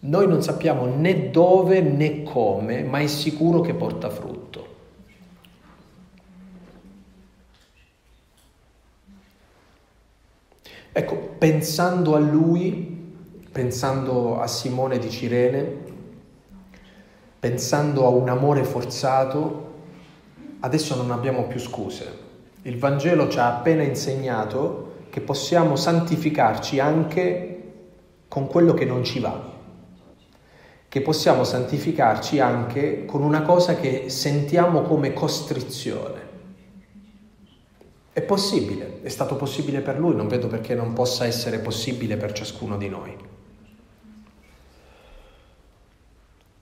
[0.00, 4.66] Noi non sappiamo né dove né come, ma è sicuro che porta frutto.
[10.92, 13.12] Ecco, pensando a lui,
[13.52, 15.76] pensando a Simone di Cirene,
[17.38, 19.72] pensando a un amore forzato,
[20.60, 22.21] adesso non abbiamo più scuse.
[22.62, 27.62] Il Vangelo ci ha appena insegnato che possiamo santificarci anche
[28.28, 29.50] con quello che non ci va,
[30.88, 36.20] che possiamo santificarci anche con una cosa che sentiamo come costrizione.
[38.12, 42.32] È possibile, è stato possibile per lui, non vedo perché non possa essere possibile per
[42.32, 43.16] ciascuno di noi.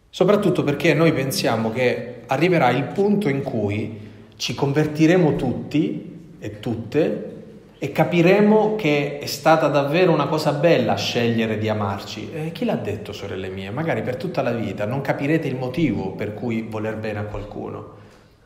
[0.09, 4.09] Soprattutto perché noi pensiamo che arriverà il punto in cui
[4.41, 7.43] ci convertiremo tutti e tutte
[7.79, 12.31] e capiremo che è stata davvero una cosa bella scegliere di amarci.
[12.33, 13.69] E chi l'ha detto, sorelle mie?
[13.69, 17.99] Magari per tutta la vita non capirete il motivo per cui voler bene a qualcuno.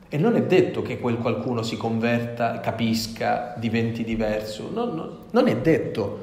[0.09, 4.69] E non è detto che quel qualcuno si converta, capisca, diventi diverso.
[4.75, 6.19] No, no, non è detto.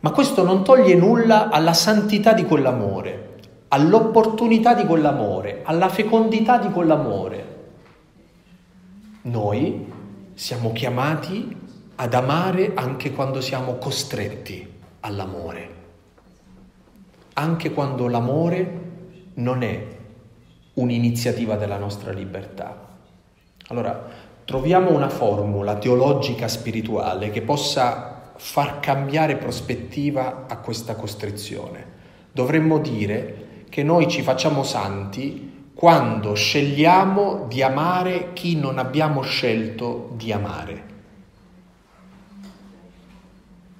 [0.00, 3.34] Ma questo non toglie nulla alla santità di quell'amore,
[3.68, 7.52] all'opportunità di quell'amore, alla fecondità di quell'amore.
[9.26, 9.90] Noi
[10.34, 11.56] siamo chiamati
[11.94, 15.68] ad amare anche quando siamo costretti all'amore,
[17.32, 18.80] anche quando l'amore
[19.36, 19.86] non è
[20.74, 22.86] un'iniziativa della nostra libertà.
[23.68, 24.08] Allora,
[24.44, 31.86] troviamo una formula teologica spirituale che possa far cambiare prospettiva a questa costrizione.
[32.30, 40.10] Dovremmo dire che noi ci facciamo santi quando scegliamo di amare chi non abbiamo scelto
[40.14, 40.92] di amare.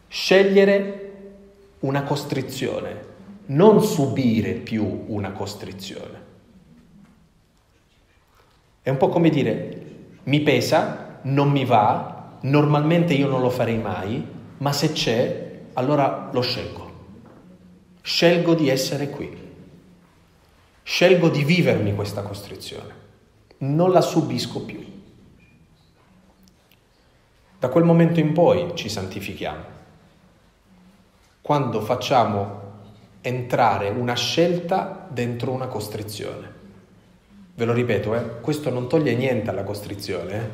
[0.08, 1.12] Scegliere
[1.80, 3.04] una costrizione,
[3.46, 6.22] non subire più una costrizione.
[8.82, 9.86] È un po' come dire,
[10.24, 14.26] mi pesa, non mi va, normalmente io non lo farei mai,
[14.58, 16.92] ma se c'è, allora lo scelgo.
[18.02, 19.43] Scelgo di essere qui.
[20.86, 22.94] Scelgo di vivermi questa costrizione,
[23.58, 24.84] non la subisco più.
[27.58, 29.64] Da quel momento in poi ci santifichiamo.
[31.40, 32.60] Quando facciamo
[33.22, 36.52] entrare una scelta dentro una costrizione.
[37.54, 38.40] Ve lo ripeto, eh?
[38.42, 40.48] questo non toglie niente alla costrizione, eh?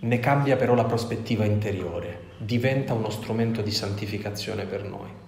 [0.00, 5.26] ne cambia però la prospettiva interiore, diventa uno strumento di santificazione per noi.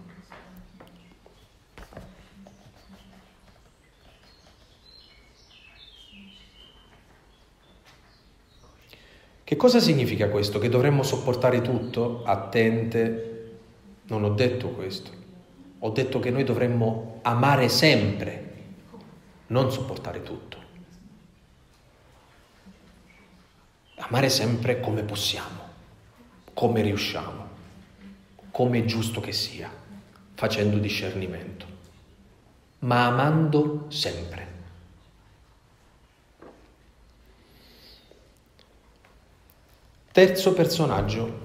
[9.50, 10.60] Che cosa significa questo?
[10.60, 12.22] Che dovremmo sopportare tutto?
[12.22, 13.58] Attente,
[14.04, 15.10] non ho detto questo.
[15.80, 18.52] Ho detto che noi dovremmo amare sempre,
[19.48, 20.56] non sopportare tutto.
[23.96, 25.62] Amare sempre come possiamo,
[26.54, 27.48] come riusciamo,
[28.52, 29.68] come è giusto che sia,
[30.34, 31.66] facendo discernimento,
[32.78, 34.59] ma amando sempre.
[40.12, 41.38] Terzo personaggio,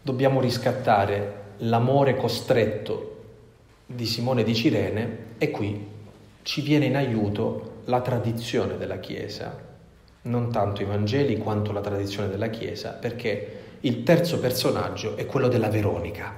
[0.00, 3.16] dobbiamo riscattare l'amore costretto
[3.84, 5.86] di Simone di Cirene e qui
[6.40, 9.54] ci viene in aiuto la tradizione della Chiesa,
[10.22, 15.48] non tanto i Vangeli quanto la tradizione della Chiesa, perché il terzo personaggio è quello
[15.48, 16.34] della Veronica.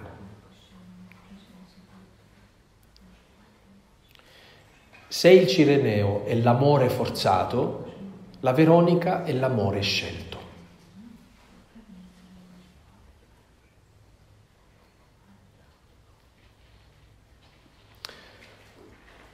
[5.06, 7.92] Se il Cireneo è l'amore forzato,
[8.40, 10.29] la Veronica è l'amore scelto.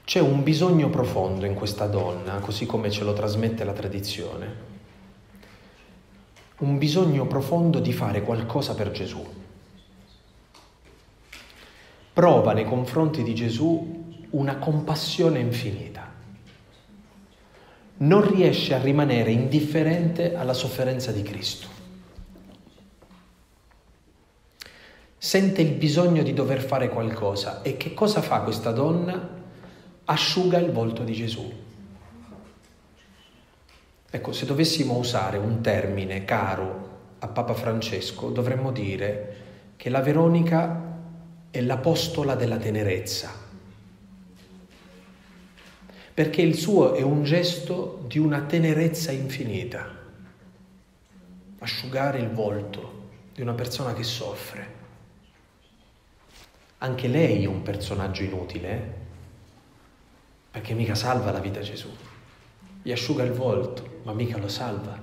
[0.06, 4.54] C'è un bisogno profondo in questa donna, così come ce lo trasmette la tradizione,
[6.58, 9.26] un bisogno profondo di fare qualcosa per Gesù.
[12.12, 16.08] Prova nei confronti di Gesù una compassione infinita.
[17.96, 21.66] Non riesce a rimanere indifferente alla sofferenza di Cristo.
[25.18, 29.45] Sente il bisogno di dover fare qualcosa e che cosa fa questa donna?
[30.06, 31.52] Asciuga il volto di Gesù.
[34.10, 39.36] Ecco, se dovessimo usare un termine caro a Papa Francesco, dovremmo dire
[39.76, 40.94] che la Veronica
[41.50, 43.44] è l'apostola della tenerezza
[46.16, 49.86] perché il suo è un gesto di una tenerezza infinita.
[51.58, 54.74] Asciugare il volto di una persona che soffre.
[56.78, 59.05] Anche lei è un personaggio inutile, eh?
[60.56, 61.86] Perché mica salva la vita Gesù.
[62.80, 64.98] Gli asciuga il volto, ma mica lo salva.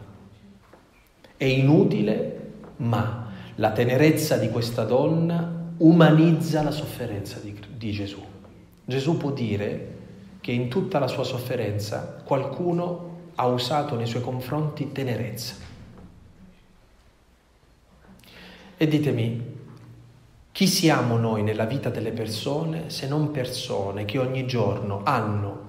[1.38, 8.20] È inutile, ma la tenerezza di questa donna umanizza la sofferenza di, di Gesù.
[8.84, 9.97] Gesù può dire
[10.41, 15.54] che in tutta la sua sofferenza qualcuno ha usato nei suoi confronti tenerezza.
[18.76, 19.53] E ditemi,
[20.54, 25.62] chi siamo noi nella vita delle persone se non persone che ogni giorno hanno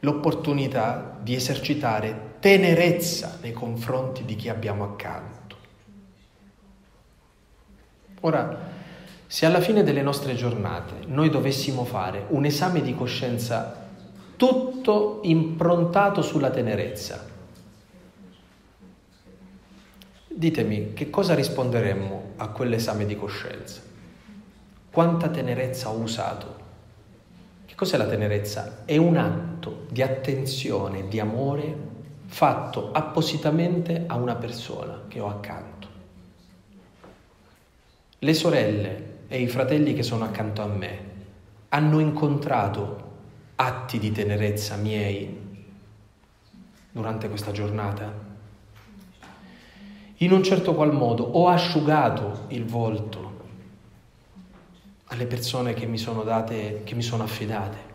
[0.00, 5.56] l'opportunità di esercitare tenerezza nei confronti di chi abbiamo accanto?
[8.20, 8.58] Ora,
[9.26, 13.86] se alla fine delle nostre giornate noi dovessimo fare un esame di coscienza
[14.36, 17.32] tutto improntato sulla tenerezza,
[20.36, 23.80] ditemi che cosa risponderemmo a quell'esame di coscienza?
[24.90, 26.62] Quanta tenerezza ho usato?
[27.66, 28.82] Che cos'è la tenerezza?
[28.84, 31.92] È un atto di attenzione, di amore
[32.26, 35.88] fatto appositamente a una persona che ho accanto.
[38.18, 41.12] Le sorelle e i fratelli che sono accanto a me
[41.68, 43.12] hanno incontrato
[43.56, 45.42] atti di tenerezza miei
[46.90, 48.33] durante questa giornata?
[50.18, 53.32] In un certo qual modo ho asciugato il volto
[55.06, 57.92] alle persone che mi sono date, che mi sono affidate.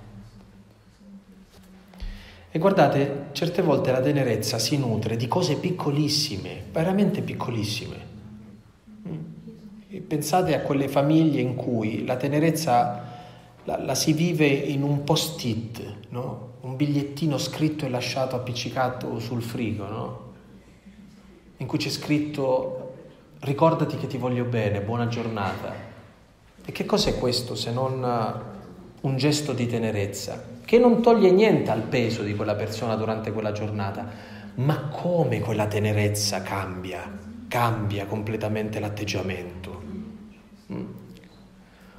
[2.51, 8.09] E guardate, certe volte la tenerezza si nutre di cose piccolissime, veramente piccolissime
[10.09, 13.07] pensate a quelle famiglie in cui la tenerezza
[13.63, 16.47] la, la si vive in un post-it, no?
[16.61, 20.27] un bigliettino scritto e lasciato appiccicato sul frigo, no?
[21.59, 22.95] In cui c'è scritto
[23.41, 25.73] ricordati che ti voglio bene, buona giornata.
[26.65, 28.41] E che cos'è questo se non
[29.01, 30.43] un gesto di tenerezza?
[30.63, 34.07] Che non toglie niente al peso di quella persona durante quella giornata,
[34.55, 37.09] ma come quella tenerezza cambia,
[37.47, 39.81] cambia completamente l'atteggiamento.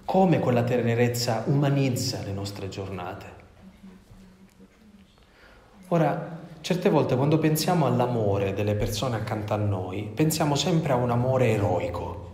[0.05, 3.27] Come quella tenerezza umanizza le nostre giornate.
[5.89, 11.11] Ora, certe volte quando pensiamo all'amore delle persone accanto a noi, pensiamo sempre a un
[11.11, 12.29] amore eroico.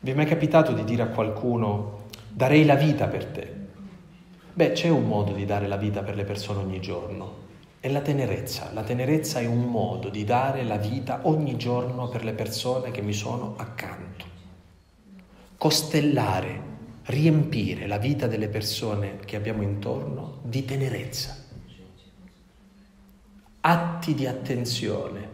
[0.00, 3.54] Vi è mai capitato di dire a qualcuno darei la vita per te?
[4.52, 7.48] Beh, c'è un modo di dare la vita per le persone ogni giorno,
[7.80, 8.70] è la tenerezza.
[8.72, 13.00] La tenerezza è un modo di dare la vita ogni giorno per le persone che
[13.02, 14.24] mi sono accanto.
[15.56, 16.68] Costellare,
[17.04, 21.39] riempire la vita delle persone che abbiamo intorno di tenerezza.
[23.62, 25.28] Atti di attenzione,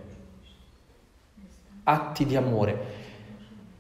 [1.85, 3.05] atti di amore,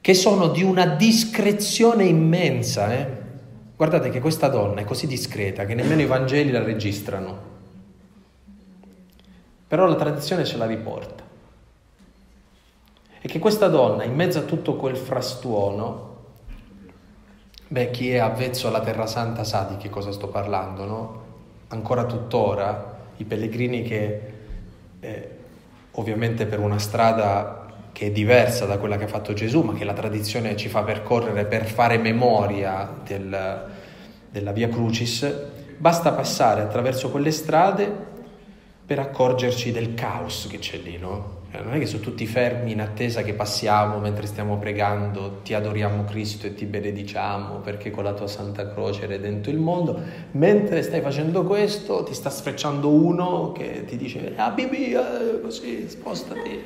[0.00, 2.94] che sono di una discrezione immensa.
[2.94, 3.08] Eh?
[3.74, 7.54] Guardate che questa donna è così discreta che nemmeno i Vangeli la registrano.
[9.66, 11.24] Però la tradizione ce la riporta.
[13.20, 16.14] E che questa donna, in mezzo a tutto quel frastuono,
[17.66, 21.24] beh, chi è avvezzo alla Terra Santa sa di che cosa sto parlando, no?
[21.68, 24.34] Ancora tuttora i pellegrini che,
[25.06, 25.28] eh,
[25.92, 29.84] ovviamente per una strada che è diversa da quella che ha fatto Gesù, ma che
[29.84, 33.64] la tradizione ci fa percorrere per fare memoria del,
[34.30, 35.26] della Via Crucis,
[35.78, 37.90] basta passare attraverso quelle strade
[38.84, 41.35] per accorgerci del caos che c'è lì, no?
[41.52, 45.54] Eh, non è che sono tutti fermi in attesa che passiamo mentre stiamo pregando, ti
[45.54, 50.00] adoriamo Cristo e ti benediciamo perché con la tua Santa Croce hai redento il mondo.
[50.32, 55.88] Mentre stai facendo questo ti sta sfrecciando uno che ti dice ah bibi, eh, così
[55.88, 56.64] spostati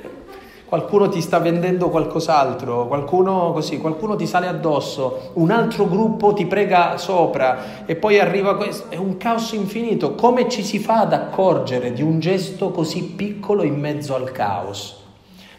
[0.71, 6.47] qualcuno ti sta vendendo qualcos'altro, qualcuno così, qualcuno ti sale addosso, un altro gruppo ti
[6.47, 10.14] prega sopra e poi arriva questo, è un caos infinito.
[10.14, 15.03] Come ci si fa ad accorgere di un gesto così piccolo in mezzo al caos?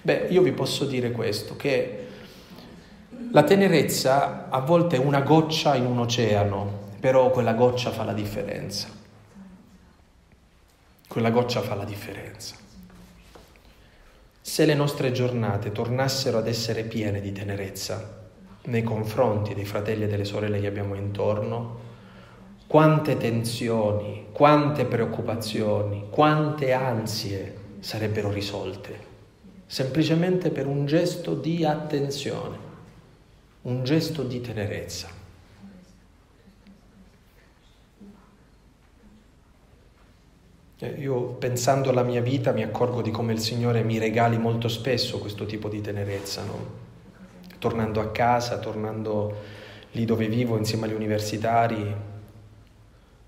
[0.01, 2.07] Beh, io vi posso dire questo, che
[3.31, 8.13] la tenerezza a volte è una goccia in un oceano, però quella goccia fa la
[8.13, 8.87] differenza.
[11.05, 12.60] Quella goccia fa la differenza.
[14.43, 18.19] Se le nostre giornate tornassero ad essere piene di tenerezza
[18.63, 21.79] nei confronti dei fratelli e delle sorelle che abbiamo intorno,
[22.65, 28.97] quante tensioni, quante preoccupazioni, quante ansie sarebbero risolte,
[29.67, 32.57] semplicemente per un gesto di attenzione,
[33.61, 35.20] un gesto di tenerezza.
[40.87, 45.19] Io pensando alla mia vita mi accorgo di come il Signore mi regali molto spesso
[45.19, 46.79] questo tipo di tenerezza, no?
[47.59, 49.35] tornando a casa, tornando
[49.91, 51.95] lì dove vivo insieme agli universitari,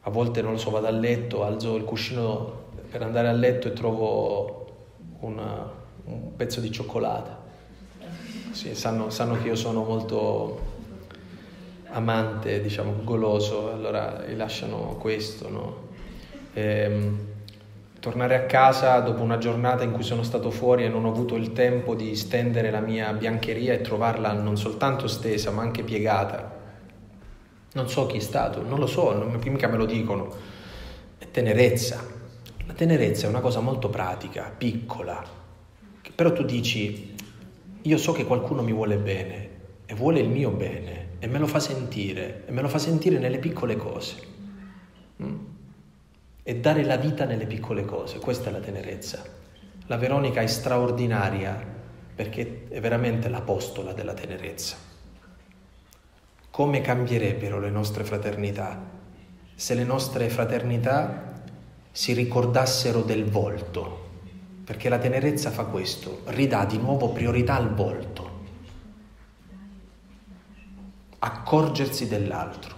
[0.05, 3.67] a volte non lo so, vado a letto, alzo il cuscino per andare a letto
[3.67, 4.87] e trovo
[5.19, 5.71] una,
[6.05, 7.41] un pezzo di cioccolata.
[8.51, 10.71] Sì, sanno, sanno, che io sono molto
[11.89, 15.87] amante, diciamo, goloso, allora lasciano questo, no?
[16.53, 17.32] Ehm,
[18.03, 21.37] tornare a casa dopo una giornata in cui sono stato fuori e non ho avuto
[21.37, 26.53] il tempo di stendere la mia biancheria e trovarla non soltanto stesa ma anche piegata.
[27.71, 30.35] Non so chi è stato, non lo so, non, mica me lo dicono.
[31.17, 32.05] È tenerezza.
[32.65, 35.23] La tenerezza è una cosa molto pratica, piccola,
[36.13, 37.15] però tu dici,
[37.83, 39.49] io so che qualcuno mi vuole bene
[39.85, 43.17] e vuole il mio bene e me lo fa sentire e me lo fa sentire
[43.17, 44.17] nelle piccole cose.
[45.23, 45.52] Mm?
[46.43, 49.23] E dare la vita nelle piccole cose, questa è la tenerezza.
[49.87, 51.71] La Veronica è straordinaria
[52.15, 54.75] perché è veramente l'apostola della tenerezza.
[56.51, 59.01] Come cambierebbero le nostre fraternità
[59.55, 61.41] se le nostre fraternità
[61.91, 64.01] si ricordassero del volto?
[64.65, 68.31] Perché la tenerezza fa questo, ridà di nuovo priorità al volto,
[71.19, 72.72] accorgersi dell'altro.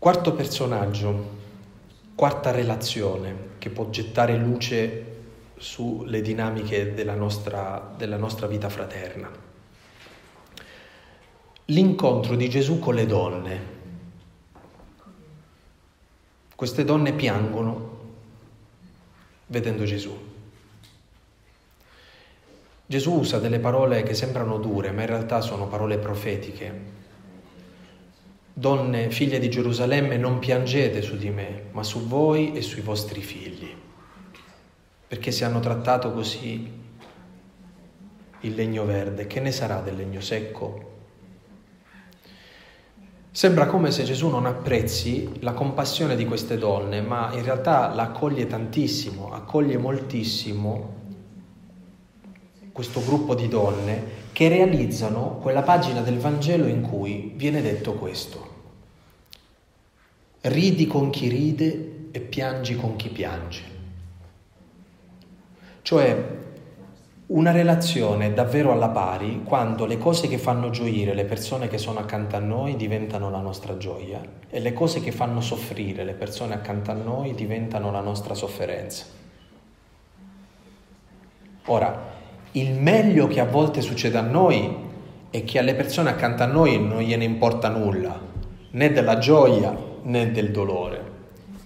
[0.00, 1.36] Quarto personaggio,
[2.14, 5.16] quarta relazione che può gettare luce
[5.56, 9.28] sulle dinamiche della nostra, della nostra vita fraterna.
[11.64, 13.60] L'incontro di Gesù con le donne.
[16.54, 17.98] Queste donne piangono
[19.46, 20.16] vedendo Gesù.
[22.86, 27.06] Gesù usa delle parole che sembrano dure, ma in realtà sono parole profetiche
[28.58, 33.20] Donne, figlie di Gerusalemme, non piangete su di me, ma su voi e sui vostri
[33.20, 33.72] figli,
[35.06, 36.68] perché se hanno trattato così
[38.40, 40.96] il legno verde, che ne sarà del legno secco?
[43.30, 48.06] Sembra come se Gesù non apprezzi la compassione di queste donne, ma in realtà la
[48.08, 50.96] accoglie tantissimo, accoglie moltissimo
[52.72, 58.47] questo gruppo di donne che realizzano quella pagina del Vangelo in cui viene detto questo.
[60.48, 63.62] Ridi con chi ride e piangi con chi piange.
[65.82, 66.36] Cioè
[67.26, 71.98] una relazione davvero alla pari quando le cose che fanno gioire le persone che sono
[71.98, 76.54] accanto a noi diventano la nostra gioia e le cose che fanno soffrire le persone
[76.54, 79.04] accanto a noi diventano la nostra sofferenza.
[81.66, 82.16] Ora,
[82.52, 84.74] il meglio che a volte succede a noi
[85.28, 88.18] è che alle persone accanto a noi non gliene importa nulla,
[88.70, 91.16] né della gioia né del dolore.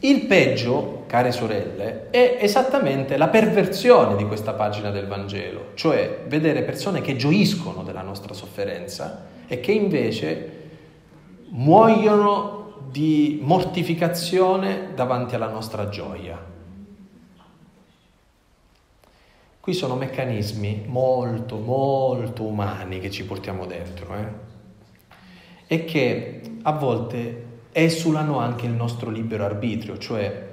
[0.01, 6.62] Il peggio, care sorelle, è esattamente la perversione di questa pagina del Vangelo, cioè vedere
[6.62, 10.61] persone che gioiscono della nostra sofferenza e che invece
[11.51, 16.51] muoiono di mortificazione davanti alla nostra gioia.
[19.61, 24.26] Qui sono meccanismi molto, molto umani che ci portiamo dentro eh?
[25.68, 30.51] e che a volte esulano anche il nostro libero arbitrio, cioè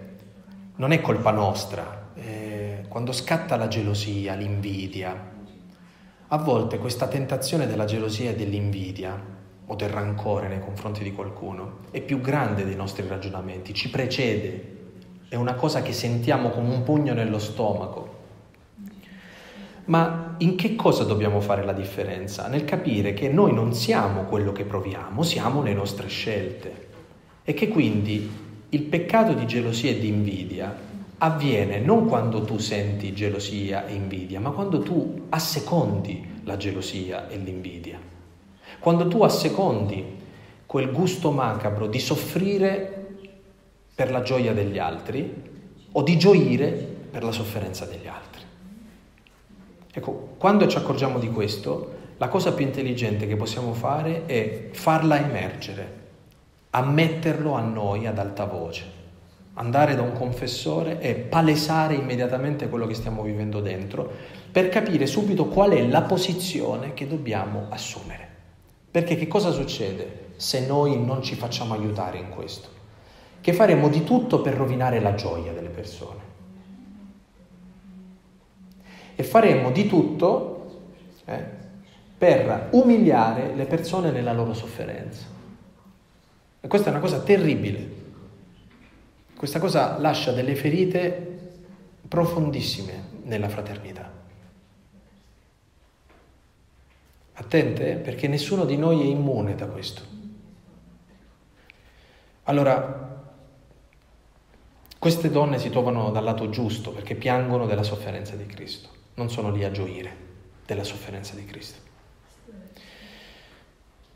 [0.76, 2.12] non è colpa nostra.
[2.16, 5.38] Eh, quando scatta la gelosia, l'invidia,
[6.30, 11.80] a volte questa tentazione della gelosia e dell'invidia o del rancore nei confronti di qualcuno
[11.92, 14.78] è più grande dei nostri ragionamenti, ci precede,
[15.28, 18.18] è una cosa che sentiamo come un pugno nello stomaco.
[19.86, 22.48] Ma in che cosa dobbiamo fare la differenza?
[22.48, 26.89] Nel capire che noi non siamo quello che proviamo, siamo le nostre scelte
[27.50, 28.30] e che quindi
[28.70, 30.72] il peccato di gelosia e di invidia
[31.18, 37.38] avviene non quando tu senti gelosia e invidia, ma quando tu assecondi la gelosia e
[37.38, 38.00] l'invidia.
[38.78, 40.18] Quando tu assecondi
[40.68, 43.16] quel gusto macabro di soffrire
[43.96, 45.34] per la gioia degli altri
[45.92, 46.70] o di gioire
[47.10, 48.44] per la sofferenza degli altri.
[49.92, 55.20] Ecco, quando ci accorgiamo di questo, la cosa più intelligente che possiamo fare è farla
[55.20, 55.99] emergere,
[56.72, 58.98] ammetterlo a noi ad alta voce
[59.60, 64.10] andare da un confessore e palesare immediatamente quello che stiamo vivendo dentro
[64.52, 68.28] per capire subito qual è la posizione che dobbiamo assumere.
[68.90, 72.70] Perché che cosa succede se noi non ci facciamo aiutare in questo?
[73.42, 76.28] Che faremo di tutto per rovinare la gioia delle persone.
[79.16, 80.82] E faremo di tutto
[81.26, 81.44] eh,
[82.18, 85.39] per umiliare le persone nella loro sofferenza.
[86.62, 87.98] E questa è una cosa terribile,
[89.36, 91.38] questa cosa lascia delle ferite
[92.08, 94.12] profondissime nella fraternità.
[97.34, 100.02] Attente perché nessuno di noi è immune da questo.
[102.44, 103.24] Allora,
[105.00, 109.50] queste donne si trovano dal lato giusto perché piangono della sofferenza di Cristo, non sono
[109.52, 110.14] lì a gioire
[110.66, 111.80] della sofferenza di Cristo.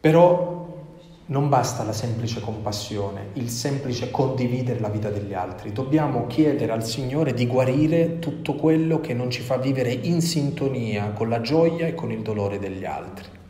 [0.02, 0.83] Però
[1.28, 5.72] non basta la semplice compassione, il semplice condividere la vita degli altri.
[5.72, 11.12] Dobbiamo chiedere al Signore di guarire tutto quello che non ci fa vivere in sintonia
[11.12, 13.42] con la gioia e con il dolore degli altri.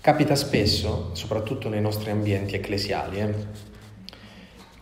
[0.00, 3.34] Capita spesso, soprattutto nei nostri ambienti ecclesiali, eh,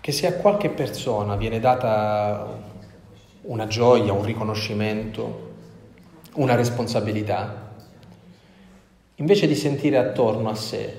[0.05, 2.61] che se a qualche persona viene data
[3.45, 5.53] una gioia, un riconoscimento,
[6.35, 7.73] una responsabilità,
[9.15, 10.95] invece di sentire attorno a sé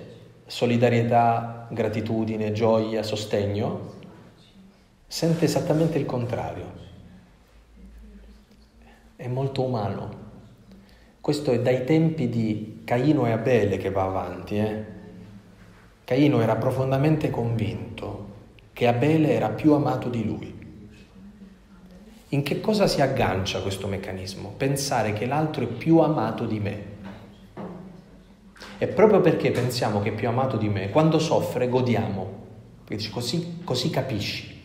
[0.48, 3.94] solidarietà, gratitudine, gioia, sostegno,
[5.06, 6.74] sente esattamente il contrario.
[9.16, 10.10] È molto umano.
[11.22, 14.58] Questo è dai tempi di Caino e Abele che va avanti.
[14.58, 14.86] Eh?
[16.04, 18.25] Caino era profondamente convinto
[18.76, 20.54] che Abele era più amato di lui.
[22.28, 24.54] In che cosa si aggancia questo meccanismo?
[24.58, 26.86] Pensare che l'altro è più amato di me.
[28.78, 32.48] E proprio perché pensiamo che è più amato di me, quando soffre godiamo,
[33.14, 34.62] così, così capisci,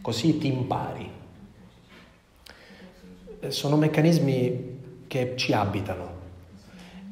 [0.00, 1.10] così ti impari.
[3.48, 6.10] Sono meccanismi che ci abitano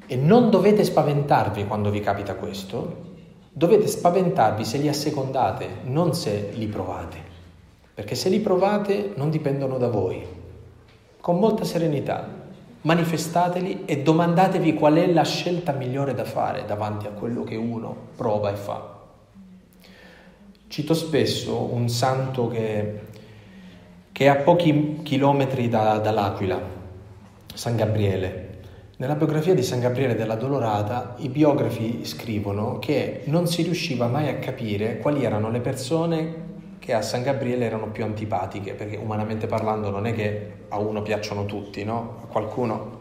[0.07, 3.14] e non dovete spaventarvi quando vi capita questo,
[3.57, 7.19] Dovete spaventarvi se li assecondate, non se li provate,
[7.95, 10.27] perché se li provate non dipendono da voi.
[11.21, 12.29] Con molta serenità
[12.81, 17.95] manifestateli e domandatevi qual è la scelta migliore da fare davanti a quello che uno
[18.17, 18.93] prova e fa.
[20.67, 23.01] Cito spesso un santo che,
[24.11, 26.61] che è a pochi chilometri da, dall'Aquila,
[27.55, 28.44] San Gabriele,
[29.05, 34.31] nella biografia di San Gabriele della Dolorata i biografi scrivono che non si riusciva mai
[34.31, 36.35] a capire quali erano le persone
[36.79, 41.03] che a San Gabriele erano più antipatiche, perché umanamente parlando non è che a uno
[41.03, 42.21] piacciono tutti, no?
[42.23, 43.01] A qualcuno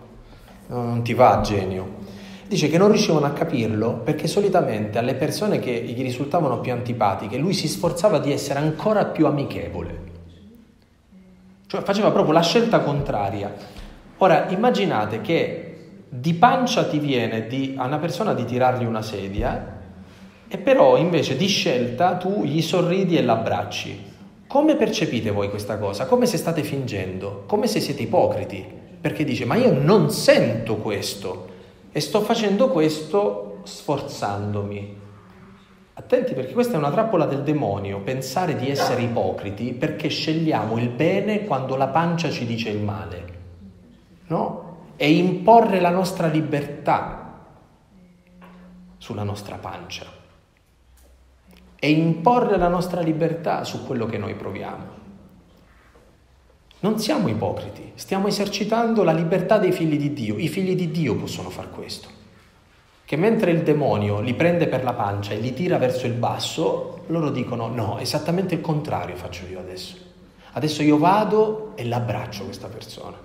[0.67, 1.87] non ti va genio.
[2.49, 7.37] Dice che non riuscivano a capirlo perché solitamente alle persone che gli risultavano più antipatiche
[7.37, 10.01] lui si sforzava di essere ancora più amichevole.
[11.65, 13.53] Cioè faceva proprio la scelta contraria.
[14.17, 15.62] Ora immaginate che
[16.15, 19.79] di pancia ti viene di, a una persona di tirargli una sedia
[20.47, 24.11] e però invece di scelta tu gli sorridi e l'abbracci.
[24.45, 26.05] Come percepite voi questa cosa?
[26.05, 27.45] Come se state fingendo?
[27.47, 28.63] Come se siete ipocriti?
[29.01, 31.47] Perché dice ma io non sento questo
[31.91, 35.01] e sto facendo questo sforzandomi.
[35.93, 40.89] Attenti perché questa è una trappola del demonio, pensare di essere ipocriti perché scegliamo il
[40.89, 43.25] bene quando la pancia ci dice il male.
[44.27, 44.62] No?
[44.95, 47.45] E imporre la nostra libertà
[48.97, 50.05] sulla nostra pancia
[51.77, 55.01] e imporre la nostra libertà su quello che noi proviamo.
[56.79, 60.37] Non siamo ipocriti, stiamo esercitando la libertà dei figli di Dio.
[60.37, 62.07] I figli di Dio possono far questo.
[63.05, 67.03] che mentre il demonio li prende per la pancia e li tira verso il basso,
[67.07, 69.97] loro dicono no, esattamente il contrario faccio io adesso.
[70.53, 73.17] Adesso io vado e l'abbraccio questa persona.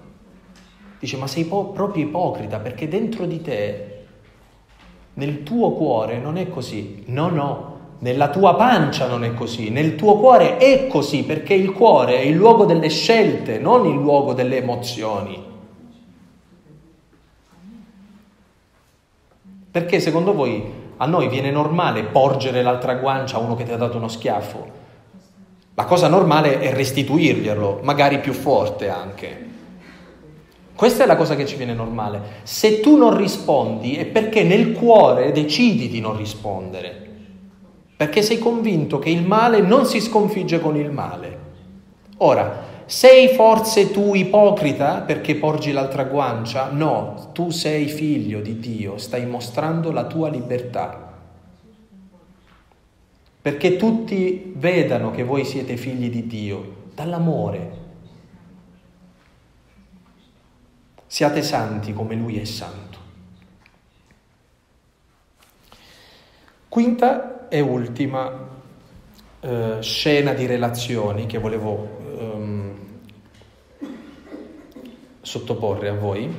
[0.98, 3.98] Dice ma sei po- proprio ipocrita perché dentro di te,
[5.14, 7.04] nel tuo cuore non è così.
[7.06, 11.72] No, no, nella tua pancia non è così, nel tuo cuore è così perché il
[11.72, 15.44] cuore è il luogo delle scelte, non il luogo delle emozioni.
[19.70, 23.76] Perché secondo voi a noi viene normale porgere l'altra guancia a uno che ti ha
[23.76, 24.76] dato uno schiaffo?
[25.74, 29.46] La cosa normale è restituirglielo, magari più forte anche.
[30.78, 32.22] Questa è la cosa che ci viene normale.
[32.44, 37.08] Se tu non rispondi è perché nel cuore decidi di non rispondere,
[37.96, 41.38] perché sei convinto che il male non si sconfigge con il male.
[42.18, 46.68] Ora, sei forse tu ipocrita perché porgi l'altra guancia?
[46.70, 51.12] No, tu sei figlio di Dio, stai mostrando la tua libertà.
[53.42, 57.77] Perché tutti vedano che voi siete figli di Dio, dall'amore.
[61.10, 62.98] Siate santi come Lui è santo.
[66.68, 68.46] Quinta e ultima
[69.40, 71.88] eh, scena di relazioni che volevo
[72.20, 72.78] ehm,
[75.22, 76.30] sottoporre a voi,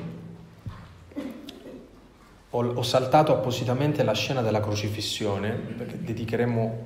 [2.51, 6.77] ho, ho, saltato appositamente la scena della crocifissione, perché dedicheremo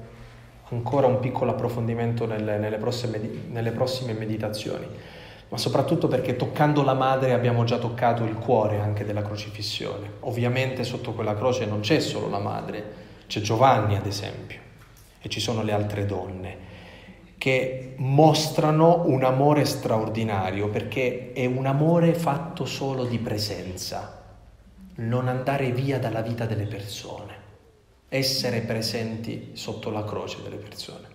[0.69, 3.19] ancora un piccolo approfondimento nelle, nelle, prossime,
[3.49, 4.87] nelle prossime meditazioni,
[5.53, 10.13] ma soprattutto perché toccando la madre abbiamo già toccato il cuore anche della crocifissione.
[10.21, 12.83] Ovviamente sotto quella croce non c'è solo la madre,
[13.27, 14.57] c'è Giovanni ad esempio,
[15.21, 16.57] e ci sono le altre donne
[17.37, 24.23] che mostrano un amore straordinario perché è un amore fatto solo di presenza,
[24.95, 27.35] non andare via dalla vita delle persone,
[28.09, 31.07] essere presenti sotto la croce delle persone.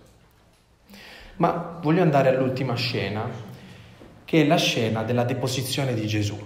[1.37, 3.48] Ma voglio andare all'ultima scena,
[4.29, 6.37] che è la scena della deposizione di Gesù.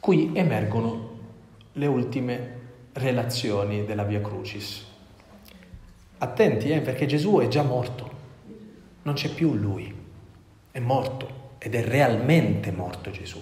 [0.00, 1.10] Qui emergono
[1.74, 2.58] le ultime
[2.94, 4.84] relazioni della Via Crucis.
[6.18, 8.10] Attenti, eh, perché Gesù è già morto,
[9.02, 9.94] non c'è più lui,
[10.72, 11.28] è morto
[11.58, 13.40] ed è realmente morto Gesù.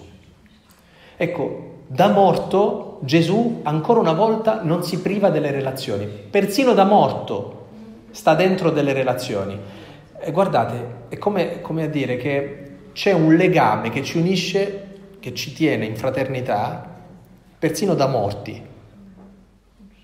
[1.15, 7.65] Ecco, da morto Gesù ancora una volta non si priva delle relazioni, persino da morto
[8.11, 9.85] sta dentro delle relazioni.
[10.19, 12.63] E guardate, è come, come a dire che
[12.93, 16.95] c'è un legame che ci unisce, che ci tiene in fraternità,
[17.59, 18.65] persino da morti.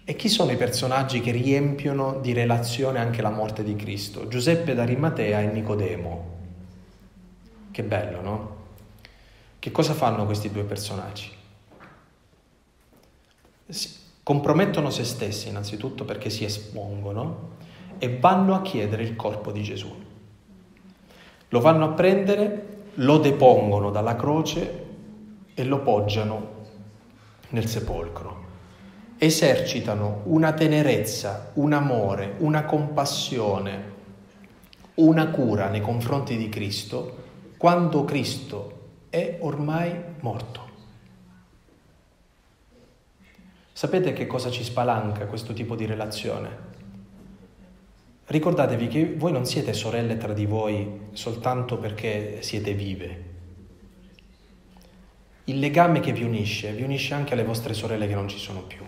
[0.06, 4.28] E chi sono i personaggi che riempiono di relazione anche la morte di Cristo?
[4.28, 6.32] Giuseppe d'Arimatea e Nicodemo.
[7.72, 8.56] Che bello, no?
[9.58, 11.32] Che cosa fanno questi due personaggi?
[13.66, 17.52] Si compromettono se stessi innanzitutto perché si espongono
[17.98, 20.03] e vanno a chiedere il corpo di Gesù.
[21.54, 24.86] Lo vanno a prendere, lo depongono dalla croce
[25.54, 26.48] e lo poggiano
[27.50, 28.44] nel sepolcro
[29.24, 33.92] esercitano una tenerezza, un amore, una compassione,
[34.96, 37.22] una cura nei confronti di Cristo
[37.58, 40.72] quando Cristo è ormai morto.
[43.72, 46.73] Sapete che cosa ci spalanca questo tipo di relazione?
[48.26, 53.32] Ricordatevi che voi non siete sorelle tra di voi soltanto perché siete vive.
[55.46, 58.62] Il legame che vi unisce vi unisce anche alle vostre sorelle che non ci sono
[58.62, 58.82] più.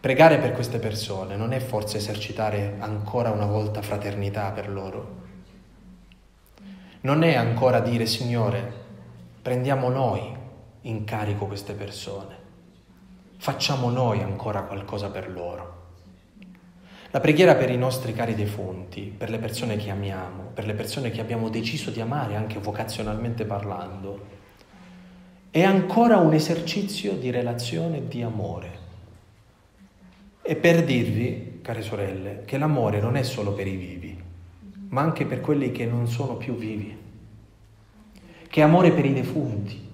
[0.00, 5.16] Pregare per queste persone non è forse esercitare ancora una volta fraternità per loro?
[7.02, 8.72] Non è ancora dire Signore,
[9.42, 10.34] prendiamo noi
[10.82, 12.36] in carico queste persone,
[13.36, 15.77] facciamo noi ancora qualcosa per loro.
[17.10, 21.10] La preghiera per i nostri cari defunti, per le persone che amiamo, per le persone
[21.10, 24.26] che abbiamo deciso di amare anche vocazionalmente parlando,
[25.50, 28.86] è ancora un esercizio di relazione e di amore
[30.42, 34.18] e per dirvi, care sorelle, che l'amore non è solo per i vivi,
[34.88, 36.96] ma anche per quelli che non sono più vivi,
[38.48, 39.86] che è amore per i defunti.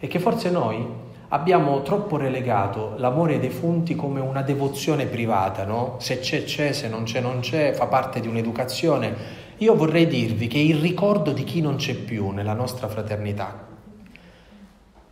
[0.00, 0.86] E che forse noi
[1.28, 5.96] abbiamo troppo relegato l'amore ai defunti come una devozione privata, no?
[5.98, 9.46] Se c'è c'è, se non c'è non c'è, fa parte di un'educazione.
[9.58, 13.66] Io vorrei dirvi che il ricordo di chi non c'è più nella nostra fraternità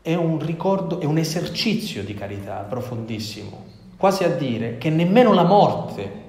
[0.07, 3.65] è un ricordo, è un esercizio di carità profondissimo,
[3.97, 6.23] quasi a dire che nemmeno la morte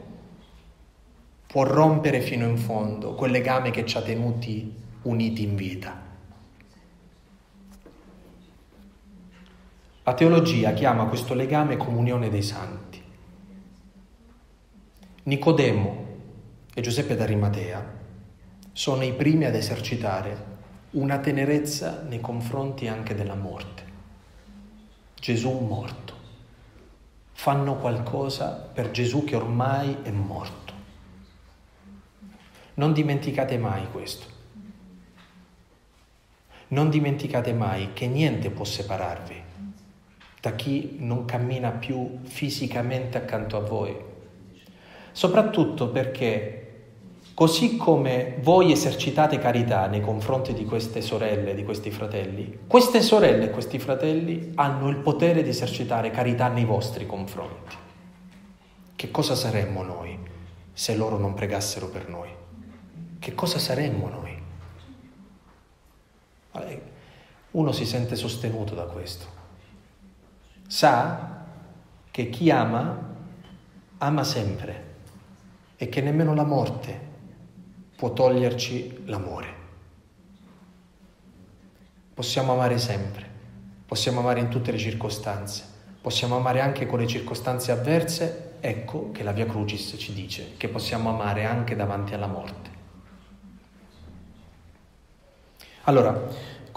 [1.46, 4.74] può rompere fino in fondo quel legame che ci ha tenuti
[5.04, 6.07] uniti in vita.
[10.08, 13.04] La teologia chiama questo legame comunione dei santi.
[15.24, 16.06] Nicodemo
[16.74, 17.86] e Giuseppe d'Arimatea
[18.72, 20.46] sono i primi ad esercitare
[20.92, 23.84] una tenerezza nei confronti anche della morte.
[25.20, 26.14] Gesù morto.
[27.34, 30.74] Fanno qualcosa per Gesù che ormai è morto.
[32.76, 34.26] Non dimenticate mai questo.
[36.70, 39.47] Non dimenticate mai che niente può separarvi
[40.48, 43.94] da chi non cammina più fisicamente accanto a voi.
[45.12, 46.54] Soprattutto perché
[47.34, 53.46] così come voi esercitate carità nei confronti di queste sorelle, di questi fratelli, queste sorelle
[53.46, 57.76] e questi fratelli hanno il potere di esercitare carità nei vostri confronti.
[58.96, 60.18] Che cosa saremmo noi
[60.72, 62.30] se loro non pregassero per noi?
[63.20, 64.36] Che cosa saremmo noi?
[67.52, 69.37] Uno si sente sostenuto da questo.
[70.68, 71.46] Sa
[72.12, 73.16] che chi ama,
[74.00, 74.96] ama sempre
[75.78, 77.00] e che nemmeno la morte
[77.96, 79.56] può toglierci l'amore.
[82.14, 83.26] Possiamo amare sempre,
[83.86, 85.64] possiamo amare in tutte le circostanze,
[86.02, 90.68] possiamo amare anche con le circostanze avverse, ecco che la Via Crucis ci dice che
[90.68, 92.70] possiamo amare anche davanti alla morte.
[95.84, 96.28] Allora,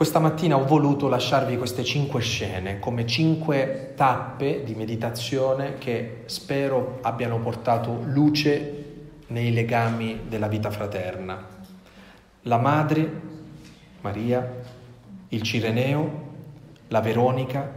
[0.01, 7.01] questa mattina ho voluto lasciarvi queste cinque scene come cinque tappe di meditazione che spero
[7.03, 8.85] abbiano portato luce
[9.27, 11.47] nei legami della vita fraterna.
[12.45, 13.21] La madre,
[14.01, 14.63] Maria,
[15.29, 16.29] il Cireneo,
[16.89, 17.71] la Veronica,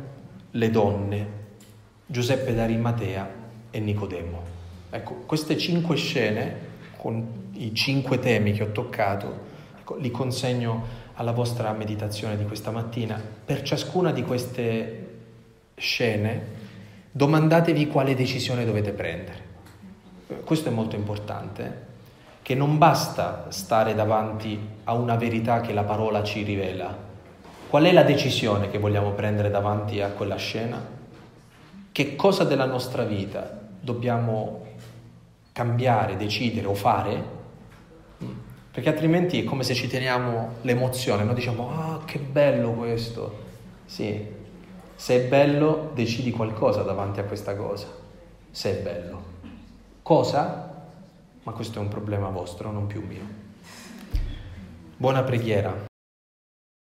[0.50, 1.28] le donne,
[2.06, 3.30] Giuseppe d'Arimatea
[3.70, 4.42] e Nicodemo.
[4.92, 6.56] Ecco, queste cinque scene,
[6.96, 9.40] con i cinque temi che ho toccato,
[9.78, 15.08] ecco, li consegno alla vostra meditazione di questa mattina, per ciascuna di queste
[15.76, 16.62] scene
[17.12, 19.52] domandatevi quale decisione dovete prendere.
[20.44, 21.92] Questo è molto importante,
[22.42, 26.96] che non basta stare davanti a una verità che la parola ci rivela.
[27.70, 30.80] Qual è la decisione che vogliamo prendere davanti a quella scena?
[31.92, 34.66] Che cosa della nostra vita dobbiamo
[35.52, 37.33] cambiare, decidere o fare
[38.74, 43.42] perché altrimenti è come se ci teniamo l'emozione, noi diciamo, ah, che bello questo.
[43.86, 44.26] Sì,
[44.96, 47.86] se è bello, decidi qualcosa davanti a questa cosa,
[48.50, 49.24] se è bello.
[50.02, 50.88] Cosa?
[51.44, 53.42] Ma questo è un problema vostro, non più mio.
[54.98, 55.92] Buona preghiera.